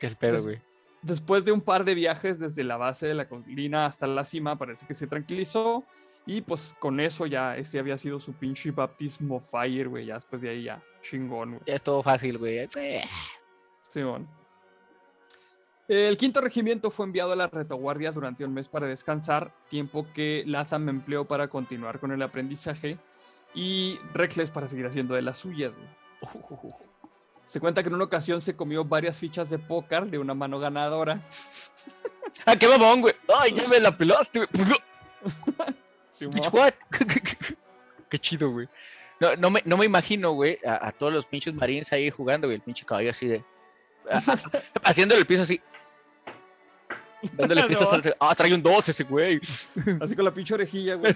¿Qué 0.00 0.06
es 0.06 0.12
el 0.12 0.18
pedo, 0.18 0.42
güey? 0.42 0.60
Después 1.02 1.44
de 1.44 1.52
un 1.52 1.60
par 1.60 1.84
de 1.84 1.94
viajes 1.94 2.38
desde 2.38 2.64
la 2.64 2.76
base 2.76 3.06
de 3.06 3.14
la 3.14 3.28
colina 3.28 3.86
hasta 3.86 4.06
la 4.06 4.24
cima, 4.24 4.56
parece 4.56 4.86
que 4.86 4.94
se 4.94 5.06
tranquilizó. 5.06 5.84
Y 6.30 6.42
pues 6.42 6.76
con 6.78 7.00
eso 7.00 7.24
ya, 7.24 7.56
ese 7.56 7.78
había 7.78 7.96
sido 7.96 8.20
su 8.20 8.34
pinche 8.34 8.70
baptismo 8.70 9.40
fire, 9.40 9.88
güey. 9.88 10.04
Ya 10.04 10.16
después 10.16 10.42
de 10.42 10.50
ahí 10.50 10.64
ya, 10.64 10.82
chingón, 11.00 11.52
güey. 11.52 11.62
Ya 11.64 11.76
es 11.76 11.82
todo 11.82 12.02
fácil, 12.02 12.36
güey. 12.36 12.68
Eh, 12.76 13.02
Simón. 13.88 14.28
El 15.88 16.18
quinto 16.18 16.42
regimiento 16.42 16.90
fue 16.90 17.06
enviado 17.06 17.32
a 17.32 17.36
la 17.36 17.46
retaguardia 17.46 18.12
durante 18.12 18.44
un 18.44 18.52
mes 18.52 18.68
para 18.68 18.86
descansar, 18.86 19.54
tiempo 19.70 20.06
que 20.12 20.44
Latham 20.46 20.90
empleó 20.90 21.24
para 21.26 21.48
continuar 21.48 21.98
con 21.98 22.12
el 22.12 22.20
aprendizaje 22.20 22.98
y 23.54 23.98
Reckless 24.12 24.50
para 24.50 24.68
seguir 24.68 24.86
haciendo 24.86 25.14
de 25.14 25.22
las 25.22 25.38
suyas. 25.38 25.72
güey. 25.74 26.58
Se 27.46 27.58
cuenta 27.58 27.82
que 27.82 27.88
en 27.88 27.94
una 27.94 28.04
ocasión 28.04 28.42
se 28.42 28.54
comió 28.54 28.84
varias 28.84 29.18
fichas 29.18 29.48
de 29.48 29.58
póker 29.58 30.04
de 30.04 30.18
una 30.18 30.34
mano 30.34 30.58
ganadora. 30.58 31.22
Ah, 32.44 32.54
qué 32.56 32.68
mamón, 32.68 33.00
güey. 33.00 33.14
Ay, 33.36 33.52
ya 33.52 33.66
me 33.66 33.80
la 33.80 33.94
pelaste, 33.96 34.38
güey. 34.38 34.48
Bitch, 36.20 36.52
what? 36.52 36.72
Qué 38.08 38.18
chido, 38.18 38.50
güey. 38.50 38.68
No, 39.20 39.34
no, 39.36 39.50
me, 39.50 39.62
no 39.64 39.76
me 39.76 39.84
imagino, 39.84 40.32
güey, 40.32 40.58
a, 40.64 40.88
a 40.88 40.92
todos 40.92 41.12
los 41.12 41.26
pinches 41.26 41.52
marines 41.54 41.92
ahí 41.92 42.08
jugando, 42.10 42.46
güey, 42.46 42.56
el 42.56 42.62
pinche 42.62 42.84
caballo 42.86 43.10
así 43.10 43.26
de. 43.26 43.44
a- 44.10 44.18
a- 44.18 44.62
haciéndole 44.88 45.20
el 45.20 45.26
piso 45.26 45.42
así. 45.42 45.60
Dándole 47.32 47.62
No. 47.62 47.68
pistas 47.68 47.92
al- 47.92 48.16
Ah, 48.20 48.34
trae 48.34 48.54
un 48.54 48.62
12 48.62 48.90
ese 48.92 49.04
güey. 49.04 49.40
Así 50.00 50.14
con 50.14 50.24
la 50.24 50.32
pinche 50.32 50.54
orejilla, 50.54 50.94
güey. 50.94 51.14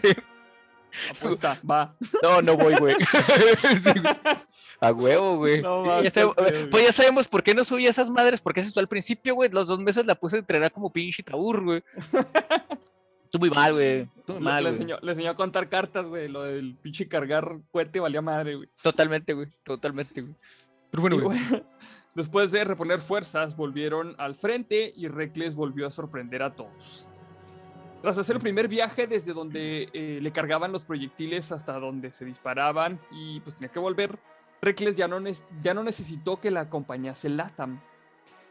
Apuesta, 1.10 1.58
va. 1.68 1.94
No, 2.22 2.42
no 2.42 2.54
voy, 2.56 2.74
güey. 2.76 2.94
Sí, 3.82 3.92
güey. 3.98 4.14
A 4.80 4.92
huevo, 4.92 5.36
güey. 5.38 5.62
No 5.62 6.02
Ya 6.02 6.10
pues 6.70 6.84
ya 6.84 6.92
sabemos 6.92 7.28
por 7.28 7.42
qué 7.42 7.54
no 7.54 7.64
subí 7.64 7.86
esas 7.86 8.10
madres, 8.10 8.40
porque 8.42 8.60
eso 8.60 8.78
al 8.78 8.88
principio, 8.88 9.34
güey. 9.36 9.48
Los 9.48 9.68
dos 9.68 9.78
meses 9.78 10.04
la 10.04 10.16
puse 10.16 10.36
a 10.36 10.38
entrenar 10.40 10.70
como 10.72 10.92
pinche 10.92 11.22
tabur, 11.22 11.62
güey. 11.64 11.84
Estuvo 13.32 13.46
muy 13.46 13.56
mal, 13.56 13.72
güey. 13.72 14.00
Estuvo 14.18 14.36
muy 14.36 14.44
Le, 14.44 14.50
mal, 14.50 14.64
le 14.64 14.68
enseñó, 14.68 14.98
le 15.00 15.12
enseñó 15.12 15.30
a 15.30 15.34
contar 15.34 15.70
cartas, 15.70 16.06
güey. 16.06 16.28
Lo 16.28 16.42
del 16.42 16.74
pinche 16.74 17.08
cargar 17.08 17.60
cohete 17.70 17.98
valía 17.98 18.20
madre, 18.20 18.56
güey. 18.56 18.68
Totalmente, 18.82 19.32
güey. 19.32 19.48
Totalmente, 19.62 20.20
güey. 20.20 20.34
Pero 20.90 21.00
bueno, 21.00 21.16
Y 21.16 21.20
güey. 21.20 21.38
después 22.14 22.52
de 22.52 22.62
reponer 22.64 23.00
fuerzas, 23.00 23.56
volvieron 23.56 24.14
al 24.18 24.34
frente 24.34 24.92
y 24.94 25.08
Reckless 25.08 25.54
volvió 25.54 25.86
a 25.86 25.90
sorprender 25.90 26.42
a 26.42 26.54
todos. 26.54 27.08
Tras 28.02 28.18
hacer 28.18 28.36
el 28.36 28.42
primer 28.42 28.68
viaje 28.68 29.06
desde 29.06 29.32
donde 29.32 29.88
eh, 29.94 30.18
le 30.20 30.30
cargaban 30.30 30.70
los 30.70 30.84
proyectiles 30.84 31.52
hasta 31.52 31.78
donde 31.80 32.12
se 32.12 32.26
disparaban 32.26 33.00
y 33.10 33.40
pues 33.40 33.56
tenía 33.56 33.72
que 33.72 33.78
volver, 33.78 34.18
Reckless 34.60 34.94
ya 34.94 35.08
no, 35.08 35.18
ya 35.62 35.72
no 35.72 35.82
necesitó 35.82 36.38
que 36.38 36.50
la 36.50 36.60
acompañase 36.60 37.30
Latham. 37.30 37.80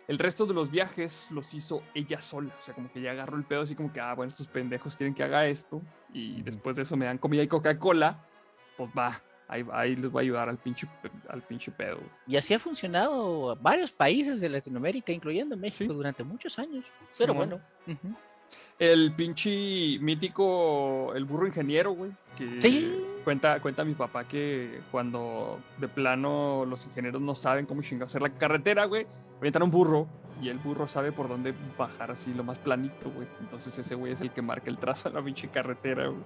El 0.08 0.20
resto 0.20 0.46
de 0.46 0.54
los 0.54 0.72
viajes 0.72 1.30
los 1.32 1.54
hizo 1.54 1.84
ella 1.94 2.20
sola. 2.22 2.54
O 2.58 2.62
sea, 2.62 2.74
como 2.74 2.92
que 2.92 3.02
ya 3.02 3.12
agarró 3.12 3.38
el 3.38 3.44
pedo 3.46 3.62
así 3.62 3.76
como 3.76 3.94
que, 3.94 4.00
ah, 4.02 4.14
bueno, 4.14 4.30
estos 4.30 4.48
pendejos 4.48 4.96
quieren 4.98 5.14
que 5.14 5.24
haga 5.24 5.46
esto. 5.48 5.82
Y 6.14 6.42
después 6.42 6.76
de 6.76 6.82
eso 6.82 6.98
me 6.98 7.06
dan 7.06 7.18
comida 7.18 7.44
y 7.44 7.48
Coca-Cola. 7.48 8.26
Pues 8.78 8.90
va, 8.98 9.22
ahí, 9.48 9.66
ahí 9.72 9.96
les 9.96 10.12
voy 10.12 10.22
a 10.22 10.24
ayudar 10.24 10.50
al 10.50 10.58
pinche, 10.58 10.88
al 11.30 11.42
pinche 11.44 11.72
pedo. 11.72 12.00
Y 12.28 12.36
así 12.36 12.54
ha 12.54 12.60
funcionado 12.60 13.56
varios 13.62 13.92
países 13.92 14.42
de 14.42 14.50
Latinoamérica, 14.50 15.12
incluyendo 15.14 15.56
México, 15.56 15.92
Sí. 15.92 15.96
durante 15.96 16.24
muchos 16.24 16.58
años. 16.60 16.86
Pero 17.18 17.34
bueno. 17.34 17.62
El 18.80 19.14
pinche 19.14 20.00
mítico, 20.00 21.14
el 21.16 21.26
burro 21.26 21.48
ingeniero, 21.48 21.92
güey. 21.92 22.12
Que 22.38 22.62
Sí. 22.62 23.06
cuenta, 23.24 23.60
cuenta 23.62 23.84
mi 23.84 23.94
papá 23.94 24.28
que 24.28 24.82
cuando 24.92 25.60
de 25.78 25.88
plano 25.88 26.66
los 26.66 26.86
ingenieros 26.86 27.22
no 27.22 27.36
saben 27.36 27.66
cómo 27.66 27.82
chingar 27.82 28.08
hacer 28.08 28.22
la 28.22 28.30
carretera, 28.30 28.86
güey, 28.86 29.06
avientan 29.38 29.64
un 29.64 29.72
burro 29.72 30.08
y 30.42 30.50
el 30.50 30.58
burro 30.58 30.88
sabe 30.88 31.12
por 31.12 31.28
dónde 31.28 31.54
bajar 31.78 32.10
así 32.12 32.34
lo 32.34 32.44
más 32.44 32.58
planito, 32.58 33.12
güey. 33.12 33.28
Entonces 33.42 33.78
ese 33.78 33.94
güey 33.96 34.14
es 34.14 34.22
el 34.22 34.32
que 34.32 34.42
marca 34.42 34.70
el 34.70 34.78
trazo 34.78 35.10
de 35.10 35.16
la 35.16 35.24
pinche 35.24 35.48
carretera, 35.50 36.08
güey. 36.08 36.24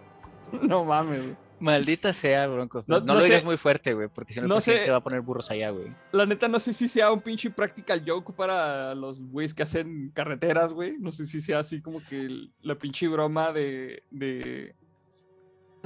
No 0.69 0.85
mames, 0.85 1.21
güey. 1.23 1.35
Maldita 1.60 2.12
sea, 2.13 2.48
Bronco. 2.48 2.84
No- 2.88 3.00
No, 3.00 3.06
no 3.06 3.13
lo 3.15 3.20
sé- 3.22 3.26
digas 3.28 3.44
muy 3.44 3.58
fuerte, 3.58 3.94
güey, 3.94 4.08
porque 4.13 4.34
si 4.34 4.39
no 4.39 4.46
el 4.46 4.50
no 4.50 4.60
sé- 4.62 4.72
presidente 4.72 4.91
va 4.91 4.98
a 4.98 5.04
poner 5.04 5.22
burros 5.22 5.50
allá, 5.52 5.70
güey. 5.70 5.88
La 6.12 6.26
neta, 6.26 6.48
no 6.48 6.60
sé 6.60 6.74
si 6.74 6.88
sea 6.88 7.12
un 7.12 7.22
pinche 7.22 7.50
practical 7.50 8.04
joke 8.06 8.34
para 8.36 8.94
los 8.96 9.20
güeyes 9.22 9.54
que 9.54 9.63
hacen 9.63 10.12
carreteras, 10.13 10.74
güey. 10.74 10.96
No 11.00 11.12
sé 11.12 11.26
si 11.28 11.41
sea 11.41 11.60
así 11.60 11.82
como 11.82 12.04
que 12.06 12.48
la 12.62 12.76
pinche 12.76 13.08
broma 13.08 13.52
de, 13.52 14.04
de, 14.12 14.76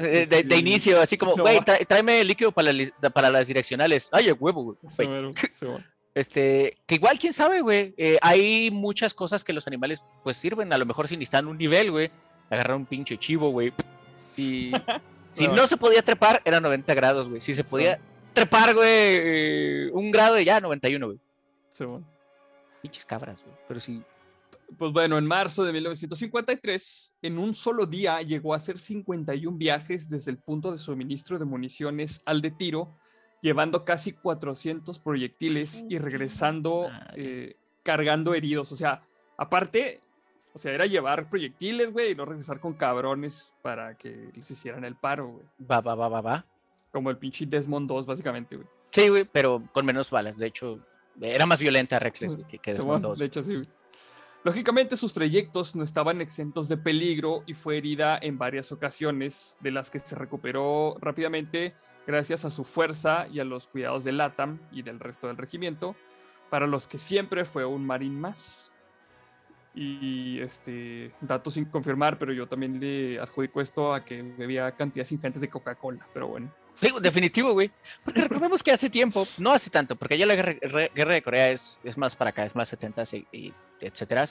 Eh, 0.02 0.26
De, 0.30 0.44
de 0.44 0.56
Sí. 0.56 0.62
inicio, 0.62 1.02
así 1.02 1.18
como, 1.18 1.36
güey, 1.36 1.60
tráeme 1.88 2.24
líquido 2.24 2.54
para, 2.54 2.72
para 3.14 3.30
las 3.30 3.48
direccionales. 3.48 4.08
Ay, 4.14 4.28
el 4.30 4.38
huevo, 4.40 4.64
güey. 4.64 4.78
Este, 6.16 6.78
que 6.88 6.96
igual, 6.96 7.20
quién 7.20 7.34
sabe, 7.34 7.62
güey. 7.62 7.94
Eh, 7.96 8.18
hay 8.22 8.72
muchas 8.72 9.14
cosas 9.14 9.44
que 9.44 9.54
los 9.54 9.68
animales, 9.68 10.04
pues, 10.24 10.38
sirven. 10.38 10.74
A 10.74 10.78
lo 10.78 10.86
mejor 10.86 11.08
si 11.08 11.16
necesitan 11.16 11.48
un 11.48 11.58
nivel, 11.58 11.92
güey. 11.92 12.12
Agarrar 12.50 12.76
un 12.78 12.86
pinche 12.86 13.18
chivo, 13.18 13.52
güey. 13.52 13.72
Y 14.36 14.72
si 15.32 15.48
no 15.48 15.68
se 15.68 15.78
podía 15.78 16.02
trepar, 16.02 16.42
era 16.46 16.60
90 16.60 16.94
grados, 16.94 17.30
güey. 17.30 17.42
Si 17.42 17.54
se 17.54 17.64
podía 17.64 18.00
trepar, 18.34 18.74
güey, 18.74 18.88
eh, 18.90 19.90
un 19.94 20.12
grado 20.12 20.36
de 20.36 20.46
ya, 20.46 20.60
91, 20.60 21.06
güey. 21.06 21.20
Sí, 21.70 21.86
bueno. 21.86 22.06
Pinches 22.82 23.06
cabras, 23.06 23.44
güey. 23.44 23.56
Pero 23.68 23.80
sí. 23.80 24.02
Pues 24.78 24.92
bueno, 24.92 25.18
en 25.18 25.26
marzo 25.26 25.64
de 25.64 25.74
1953, 25.74 27.16
en 27.24 27.40
un 27.40 27.56
solo 27.56 27.86
día 27.86 28.22
llegó 28.22 28.54
a 28.54 28.58
hacer 28.58 28.78
51 28.78 29.58
viajes 29.58 30.10
desde 30.10 30.32
el 30.32 30.38
punto 30.38 30.72
de 30.72 30.78
suministro 30.78 31.40
de 31.40 31.46
municiones 31.46 32.22
al 32.26 32.42
de 32.42 32.52
tiro, 32.52 32.96
llevando 33.42 33.84
casi 33.84 34.12
400 34.12 35.00
proyectiles 35.00 35.86
y 35.90 35.98
regresando 35.98 36.90
Madre. 36.90 37.14
eh, 37.16 37.56
cargando 37.84 38.36
heridos. 38.36 38.72
O 38.72 38.76
sea, 38.76 39.02
aparte, 39.38 40.02
o 40.54 40.60
sea, 40.60 40.74
era 40.74 40.86
llevar 40.86 41.30
proyectiles, 41.30 41.92
güey, 41.92 42.12
y 42.12 42.16
no 42.16 42.26
regresar 42.26 42.60
con 42.60 42.74
cabrones 42.74 43.54
para 43.62 43.96
que 43.96 44.30
les 44.34 44.50
hicieran 44.50 44.84
el 44.84 44.96
paro, 44.96 45.28
güey. 45.28 45.46
Va, 45.70 45.82
va, 45.82 45.96
va, 45.96 46.08
va, 46.08 46.22
va. 46.22 46.46
Como 46.92 47.10
el 47.10 47.18
pinche 47.18 47.46
Desmond 47.46 47.88
2, 47.88 48.06
básicamente, 48.06 48.56
güey. 48.56 48.68
Sí, 48.90 49.10
güey, 49.10 49.26
pero 49.26 49.64
con 49.72 49.86
menos 49.86 50.10
balas. 50.10 50.38
De 50.38 50.48
hecho, 50.48 50.80
era 51.22 51.46
más 51.46 51.60
violenta 51.60 52.00
Reckless, 52.00 52.36
güey, 52.36 52.60
que, 52.60 52.74
Desmond 52.74 53.04
2. 53.04 53.20
de 53.20 53.26
hecho, 53.26 53.44
sí. 53.44 53.56
güey. 53.56 53.68
Lógicamente, 54.44 54.96
sus 54.96 55.14
trayectos 55.14 55.76
no 55.76 55.84
estaban 55.84 56.22
exentos 56.22 56.70
de 56.70 56.78
peligro 56.78 57.44
y 57.46 57.54
fue 57.54 57.78
herida 57.78 58.18
en 58.22 58.38
varias 58.38 58.72
ocasiones, 58.72 59.58
de 59.60 59.72
las 59.72 59.92
que 59.92 60.00
se 60.00 60.16
recuperó 60.16 60.96
rápidamente 61.02 61.76
gracias 62.08 62.46
a 62.46 62.50
su 62.50 62.64
fuerza 62.64 63.28
y 63.32 63.40
a 63.40 63.44
los 63.44 63.68
cuidados 63.68 64.04
de 64.04 64.14
LATAM 64.14 64.60
y 64.72 64.82
del 64.82 65.00
resto 65.00 65.28
del 65.28 65.38
regimiento, 65.38 65.96
para 66.50 66.68
los 66.68 66.88
que 66.88 66.98
siempre 66.98 67.46
fue 67.46 67.66
un 67.66 67.86
marín 67.86 68.20
más. 68.20 68.72
Y 69.76 70.40
este, 70.40 71.12
dato 71.22 71.52
sin 71.52 71.66
confirmar, 71.66 72.18
pero 72.18 72.34
yo 72.34 72.48
también 72.48 72.80
le 72.80 73.20
adjudico 73.20 73.62
esto 73.62 73.94
a 73.94 74.04
que 74.04 74.22
bebía 74.22 74.72
cantidades 74.72 75.12
ingentes 75.12 75.42
de 75.42 75.50
Coca-Cola, 75.50 76.08
pero 76.14 76.28
bueno. 76.28 76.52
Definitivo, 77.02 77.54
güy. 77.54 77.72
Porque 78.04 78.22
recordemos 78.22 78.64
que 78.64 78.72
hace 78.72 78.90
tiempo, 78.90 79.26
no 79.38 79.52
hace 79.52 79.70
tanto, 79.70 79.96
porque 79.96 80.18
ya 80.18 80.26
la 80.26 80.36
guerra, 80.36 81.14
de 81.14 81.22
Corea 81.22 81.52
es, 81.52 81.80
es 81.84 81.98
más 81.98 82.16
para 82.16 82.32
acá, 82.32 82.46
es 82.46 82.56
más 82.56 82.70
70 82.70 83.04
y, 83.14 83.28
y 83.32 83.54
etcétera, 83.82 84.26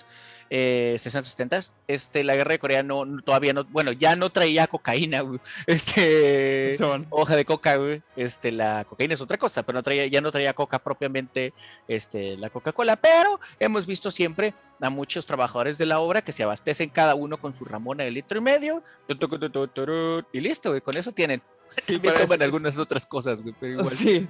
eh, 0.50 0.96
60, 0.98 1.28
70 1.28 1.60
este, 1.86 2.24
la 2.24 2.34
guerra 2.36 2.52
de 2.52 2.58
Corea 2.58 2.82
no, 2.82 3.04
no- 3.04 3.22
todavía 3.22 3.52
no, 3.52 3.64
bueno, 3.64 3.92
ya 3.92 4.16
no 4.16 4.30
traía 4.30 4.66
cocaína, 4.66 5.20
güey. 5.22 5.40
Este, 5.66 6.76
Son- 6.76 7.06
hoja 7.10 7.36
de 7.36 7.44
coca, 7.44 7.76
güey. 7.76 8.02
Este, 8.16 8.52
la 8.52 8.84
cocaína 8.84 9.14
es 9.14 9.20
otra 9.20 9.38
cosa, 9.38 9.62
pero 9.62 9.78
no 9.78 9.82
traía, 9.82 10.06
ya 10.06 10.20
no 10.20 10.30
traía 10.30 10.52
coca 10.54 10.78
propiamente, 10.78 11.52
este, 11.86 12.36
la 12.36 12.50
Coca-Cola, 12.50 12.96
pero 12.96 13.40
hemos 13.58 13.86
visto 13.86 14.10
siempre 14.10 14.54
a 14.80 14.90
muchos 14.90 15.26
trabajadores 15.26 15.76
de 15.78 15.86
la 15.86 15.98
obra 16.00 16.22
que 16.22 16.32
se 16.32 16.42
abastecen 16.44 16.88
cada 16.90 17.14
uno 17.14 17.38
con 17.40 17.52
su 17.54 17.64
ramona 17.64 18.04
de 18.04 18.10
litro 18.12 18.38
y 18.38 18.42
medio, 18.42 18.82
y 20.32 20.40
listo, 20.40 20.70
güey, 20.70 20.80
con 20.80 20.96
eso 20.96 21.12
tienen. 21.12 21.42
Sí, 21.86 22.00
eso- 22.02 22.34
algunas 22.40 22.78
otras 22.78 23.04
cosas, 23.06 23.40
güey, 23.42 23.54
pero 23.60 23.72
igual. 23.74 23.94
Sí, 23.94 24.26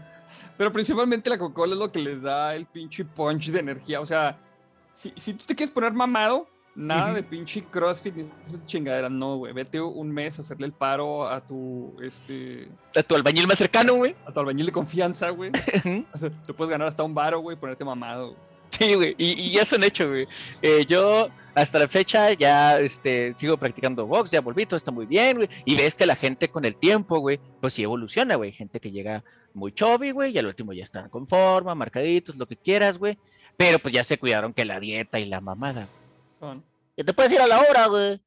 pero 0.56 0.72
principalmente 0.72 1.30
la 1.30 1.38
Coca-Cola 1.38 1.74
es 1.74 1.78
lo 1.78 1.90
que 1.92 2.00
les 2.00 2.20
da 2.20 2.54
el 2.56 2.66
pinche 2.66 3.04
punch 3.04 3.50
de 3.50 3.60
energía. 3.60 4.00
O 4.00 4.06
sea, 4.06 4.36
si, 4.98 5.12
si 5.16 5.34
tú 5.34 5.44
te 5.46 5.54
quieres 5.54 5.70
poner 5.70 5.92
mamado, 5.92 6.48
nada 6.74 7.14
de 7.14 7.22
pinche 7.22 7.62
CrossFit 7.62 8.16
ni 8.16 8.28
chingadera, 8.66 9.08
no, 9.08 9.36
güey. 9.36 9.52
Vete 9.52 9.80
un 9.80 10.10
mes 10.10 10.38
a 10.38 10.42
hacerle 10.42 10.66
el 10.66 10.72
paro 10.72 11.28
a 11.28 11.40
tu, 11.40 11.96
este, 12.02 12.68
A 12.96 13.02
tu 13.04 13.14
albañil 13.14 13.46
más 13.46 13.58
cercano, 13.58 13.94
güey. 13.94 14.16
a 14.26 14.32
tu 14.32 14.40
albañil 14.40 14.66
de 14.66 14.72
confianza, 14.72 15.30
güey. 15.30 15.52
O 16.12 16.18
sea, 16.18 16.30
te 16.30 16.52
puedes 16.52 16.72
ganar 16.72 16.88
hasta 16.88 17.04
un 17.04 17.14
varo, 17.14 17.38
güey, 17.38 17.56
y 17.56 17.60
ponerte 17.60 17.84
mamado. 17.84 18.34
Sí, 18.70 18.94
güey, 18.94 19.14
y, 19.18 19.40
y 19.40 19.52
ya 19.52 19.62
es 19.62 19.72
un 19.72 19.84
hecho, 19.84 20.08
güey. 20.08 20.26
Eh, 20.62 20.84
yo 20.84 21.28
hasta 21.54 21.78
la 21.78 21.88
fecha 21.88 22.32
ya 22.32 22.78
este, 22.80 23.34
sigo 23.36 23.56
practicando 23.56 24.06
box, 24.06 24.30
ya 24.32 24.40
volví, 24.40 24.66
todo 24.66 24.76
está 24.76 24.90
muy 24.90 25.06
bien, 25.06 25.36
güey. 25.36 25.48
Y 25.64 25.76
ves 25.76 25.94
que 25.94 26.06
la 26.06 26.16
gente 26.16 26.48
con 26.48 26.64
el 26.64 26.76
tiempo, 26.76 27.18
güey, 27.18 27.40
pues 27.60 27.74
sí 27.74 27.82
evoluciona, 27.82 28.34
güey. 28.34 28.52
Gente 28.52 28.78
que 28.80 28.90
llega 28.90 29.24
muy 29.54 29.72
chubby, 29.72 30.10
güey, 30.12 30.32
y 30.32 30.38
al 30.38 30.46
último 30.46 30.72
ya 30.72 30.84
están 30.84 31.08
con 31.08 31.26
forma, 31.26 31.74
marcaditos, 31.74 32.36
lo 32.36 32.46
que 32.46 32.56
quieras, 32.56 32.98
güey. 32.98 33.18
Pero 33.56 33.78
pues 33.78 33.92
ya 33.94 34.04
se 34.04 34.18
cuidaron 34.18 34.52
que 34.52 34.64
la 34.64 34.78
dieta 34.80 35.18
y 35.18 35.24
la 35.24 35.40
mamada. 35.40 35.88
Son- 36.38 36.64
Y 36.96 37.04
te 37.04 37.12
puedes 37.12 37.32
ir 37.32 37.40
a 37.40 37.46
la 37.46 37.60
hora, 37.60 37.86
güey. 37.86 38.20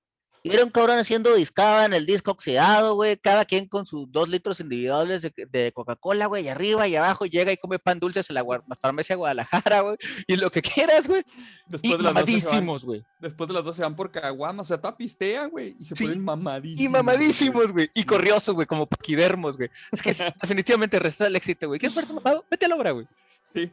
Y 0.44 0.52
era 0.54 0.64
un 0.64 0.72
cabrón 0.72 0.98
haciendo 0.98 1.36
discada 1.36 1.86
en 1.86 1.94
el 1.94 2.06
disco 2.06 2.32
oxidado, 2.32 2.96
güey. 2.96 3.16
Cada 3.18 3.46
quien 3.46 3.68
con 3.68 3.86
sus 3.86 4.12
dos 4.12 4.28
litros 4.28 4.60
individuales 4.60 5.22
de, 5.22 5.32
de 5.50 5.72
Coca-Cola, 5.72 6.26
güey. 6.26 6.46
Y 6.46 6.50
arriba 6.50 6.88
y 6.88 6.96
abajo 6.96 7.26
llega 7.28 7.52
y 7.52 7.58
come 7.58 7.78
pan 7.78 8.00
dulces 8.00 8.28
en 8.30 8.36
la 8.36 8.44
farmacia 8.80 9.16
Guadalajara, 9.16 9.82
güey. 9.82 9.98
Y 10.26 10.38
lo 10.38 10.50
que 10.52 10.62
quieras, 10.62 11.08
güey. 11.08 11.22
Y 11.22 11.72
Después 11.72 11.98
de 11.98 12.04
las 12.04 12.14
12 12.16 12.40
se 12.40 12.46
van- 12.48 12.54
mamadísimos, 12.56 12.86
güey. 12.86 13.04
Después 13.20 13.48
de 13.48 13.54
las 13.54 13.64
dos 13.64 13.76
se 13.76 13.84
van 13.84 13.96
por 13.96 14.10
caguamas, 14.12 14.66
o 14.66 14.70
sea, 14.70 14.82
toda 14.82 14.98
pistea, 14.98 15.46
güey, 15.46 15.76
y 15.80 15.86
se 15.86 15.96
Sí, 15.96 16.06
ponen 16.06 16.24
mamadísimos. 16.24 16.82
Y 16.84 16.90
mamadísimos, 16.90 17.72
güey. 17.72 17.90
Y 17.94 18.04
corriosos, 18.04 18.56
güey, 18.56 18.66
como 18.68 18.88
paquidermos, 18.88 19.58
güey. 19.58 19.70
Es 19.92 20.02
que 20.02 20.12
definitivamente 20.42 20.98
resta 21.00 21.28
el 21.28 21.36
éxito, 21.36 21.68
güey. 21.68 21.80
¿Quieres 21.80 21.96
verse 21.96 22.14
mamado? 22.14 22.44
Vete 22.50 22.66
a 22.66 22.70
la 22.70 22.76
obra, 22.76 22.92
güey. 22.92 23.08
Sí. 23.54 23.70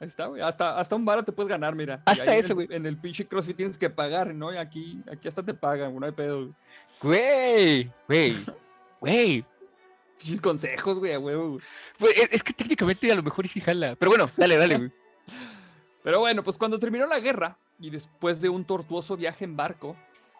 Ahí 0.00 0.06
está, 0.06 0.26
güey. 0.26 0.40
Hasta, 0.40 0.78
hasta 0.78 0.94
un 0.94 1.04
varo 1.04 1.24
te 1.24 1.32
puedes 1.32 1.50
ganar, 1.50 1.74
mira. 1.74 2.02
Hasta 2.06 2.32
en 2.34 2.40
eso, 2.40 2.54
güey. 2.54 2.68
En 2.70 2.86
el 2.86 2.96
pinche 2.96 3.26
CrossFit 3.26 3.56
tienes 3.56 3.78
que 3.78 3.90
pagar, 3.90 4.34
¿no? 4.34 4.52
Y 4.52 4.56
aquí, 4.56 5.02
aquí 5.10 5.26
hasta 5.26 5.42
te 5.42 5.54
pagan, 5.54 5.90
güey, 5.90 6.00
no 6.00 6.06
hay 6.06 6.12
pedo. 6.12 6.54
güey. 7.02 7.90
Güey, 8.06 8.36
güey. 9.00 9.44
Pinches 10.18 10.40
consejos, 10.40 10.98
güey, 10.98 11.12
a 11.12 11.18
huevo. 11.18 11.58
Güey, 12.00 12.12
Es 12.30 12.42
que 12.42 12.52
técnicamente 12.52 13.10
a 13.10 13.14
lo 13.14 13.22
mejor 13.22 13.46
sí 13.48 13.60
jala. 13.60 13.94
Pero 13.96 14.10
bueno, 14.10 14.26
dale, 14.36 14.56
dale, 14.56 14.76
güey. 14.76 14.92
Pero 16.02 16.20
bueno, 16.20 16.42
pues 16.42 16.56
cuando 16.56 16.78
terminó 16.78 17.06
la 17.06 17.20
guerra 17.20 17.58
y 17.78 17.90
después 17.90 18.40
de 18.40 18.48
un 18.48 18.64
tortuoso 18.64 19.16
viaje 19.16 19.44
en 19.44 19.56
barco, 19.56 19.96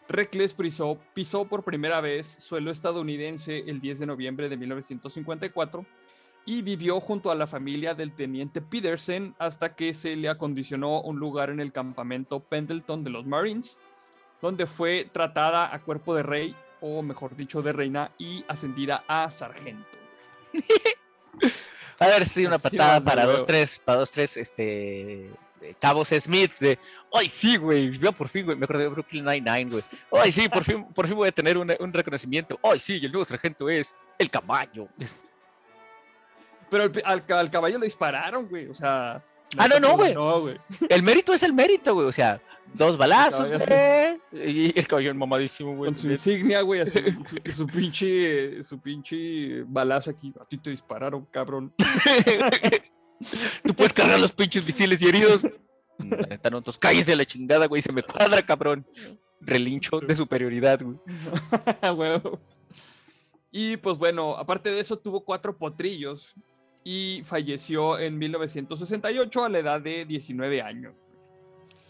Reckless 0.09 0.55
pisó, 0.55 0.99
pisó 1.15 1.45
por 1.47 1.63
primera 1.65 2.01
vez 2.01 2.37
suelo 2.39 2.71
estadounidense 2.71 3.59
el 3.67 3.81
10 3.81 3.99
de 3.99 4.07
noviembre 4.07 4.49
de 4.49 4.57
1954 4.57 5.85
y 6.49 6.63
vivió 6.63 6.99
junto 6.99 7.31
a 7.31 7.35
la 7.35 7.47
familia 7.47 7.93
del 7.93 8.15
teniente 8.15 8.63
Peterson 8.63 9.35
hasta 9.39 9.75
que 9.75 9.93
se 9.93 10.17
le 10.17 10.31
acondicionó 10.31 11.03
un 11.03 11.19
lugar 11.19 11.51
en 11.51 11.61
el 11.61 11.73
campamento 11.73 12.41
Pendleton 12.41 13.05
de 13.05 13.11
los 13.11 13.27
Marines, 13.27 13.79
donde 14.41 14.65
fue 14.65 15.07
tratada 15.13 15.75
a 15.75 15.79
cuerpo 15.81 16.15
de 16.15 16.23
rey, 16.23 16.57
o 16.81 17.03
mejor 17.03 17.37
dicho, 17.37 17.61
de 17.61 17.73
reina, 17.73 18.13
y 18.17 18.47
ascendida 18.49 19.05
a 19.07 19.31
sargento. 19.31 19.87
A 22.01 22.07
ver, 22.07 22.25
sí, 22.25 22.47
una 22.47 22.59
patada 22.59 23.01
para 23.03 23.27
dos, 23.27 23.45
tres, 23.45 23.79
para 23.85 23.99
dos, 23.99 24.11
tres, 24.11 24.37
este. 24.37 25.31
Cabos 25.81 26.09
Smith, 26.09 26.53
de. 26.61 26.79
¡Ay, 27.13 27.29
sí, 27.29 27.57
güey! 27.57 27.91
Yo 27.91 28.13
por 28.13 28.29
fin, 28.29 28.47
güey, 28.47 28.57
me 28.57 28.65
acordé 28.65 28.85
de 28.85 28.89
Brooklyn 28.89 29.25
Nine-Nine, 29.25 29.71
güey. 29.71 29.83
¡Ay, 30.13 30.31
sí, 30.31 30.49
por 30.49 30.63
fin, 30.63 30.85
por 30.95 31.09
fin 31.09 31.17
voy 31.17 31.29
a 31.29 31.33
tener 31.33 31.59
un 31.59 31.93
reconocimiento! 31.93 32.59
¡Ay, 32.63 32.79
sí! 32.79 32.99
Y 33.03 33.07
el 33.07 33.11
nuevo 33.13 33.25
sargento 33.25 33.69
es 33.69 33.97
el 34.17 34.31
caballo. 34.31 34.89
Pero 36.71 36.85
al, 36.85 36.93
al- 37.05 37.25
al 37.39 37.51
caballo 37.51 37.79
le 37.79 37.87
dispararon, 37.87 38.47
güey, 38.49 38.67
o 38.69 38.75
sea... 38.75 39.23
Ah, 39.57 39.67
no, 39.67 39.81
no, 39.81 39.97
güey. 39.97 40.13
No, 40.13 40.43
güey. 40.43 40.61
El 40.91 41.03
mérito 41.03 41.33
es 41.33 41.43
el 41.43 41.55
mérito, 41.55 41.95
güey. 41.95 42.07
O 42.07 42.13
sea, 42.13 42.39
dos 42.75 42.99
balazos, 42.99 43.49
güey. 43.51 44.21
Y 44.33 44.79
el 44.79 44.87
caballo 44.87 45.15
mamadísimo, 45.15 45.75
güey. 45.75 45.91
Con 45.91 45.97
su 45.97 46.11
insignia, 46.11 46.61
güey, 46.61 46.83
así, 46.83 47.01
su, 47.25 47.53
su 47.55 47.67
pinche, 47.67 48.63
su 48.63 48.79
pinche 48.79 49.63
balazo 49.67 50.11
aquí. 50.11 50.35
A 50.39 50.45
ti 50.45 50.59
te 50.59 50.69
dispararon, 50.69 51.25
cabrón. 51.31 51.73
Tú 53.65 53.73
puedes 53.75 53.95
cargar 53.95 54.21
los 54.21 54.33
pinches 54.33 54.67
misiles 54.67 55.01
y 55.01 55.09
heridos. 55.09 55.43
La 55.99 56.27
neta, 56.27 56.51
no, 56.51 56.59
entonces 56.59 56.79
cállese 56.79 57.17
la 57.17 57.25
chingada, 57.25 57.67
güey. 57.67 57.81
Se 57.81 57.91
me 57.91 58.03
cuadra, 58.03 58.45
cabrón. 58.45 58.87
Relincho 59.41 59.99
de 60.01 60.15
superioridad, 60.15 60.81
güey. 60.83 60.99
Y 63.51 63.79
pues 63.79 63.97
bueno, 63.97 64.37
aparte 64.37 64.71
de 64.71 64.79
eso, 64.79 64.99
tuvo 64.99 65.25
cuatro 65.25 65.57
potrillos 65.57 66.35
y 66.85 67.23
falleció 67.25 67.99
en 67.99 68.17
1968 68.19 69.45
a 69.45 69.49
la 69.49 69.59
edad 69.59 69.81
de 69.81 70.05
19 70.05 70.63
años. 70.63 70.95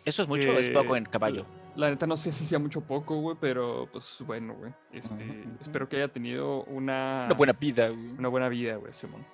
¿Eso 0.05 0.23
es 0.23 0.29
mucho 0.29 0.51
o 0.51 0.59
es 0.59 0.71
poco 0.71 0.95
Eh, 0.95 0.99
en 0.99 1.05
caballo? 1.05 1.47
La 1.77 1.91
neta 1.91 2.07
no 2.07 2.17
sé 2.17 2.33
si 2.33 2.45
sea 2.45 2.59
mucho 2.59 2.81
o 2.81 2.83
poco, 2.83 3.17
güey, 3.21 3.37
pero 3.41 3.89
pues 3.93 4.23
bueno, 4.27 4.55
güey. 4.55 4.73
Este, 4.93 5.45
espero 5.61 5.89
que 5.89 5.97
haya 5.97 6.09
tenido 6.09 6.65
una, 6.65 7.25
Una 7.27 7.35
buena 7.37 7.53
vida, 7.53 7.89
güey. 7.89 8.01
una 8.19 8.29
buena 8.29 8.49
vida, 8.49 8.77
güey, 8.77 8.93
Simón. 8.93 9.25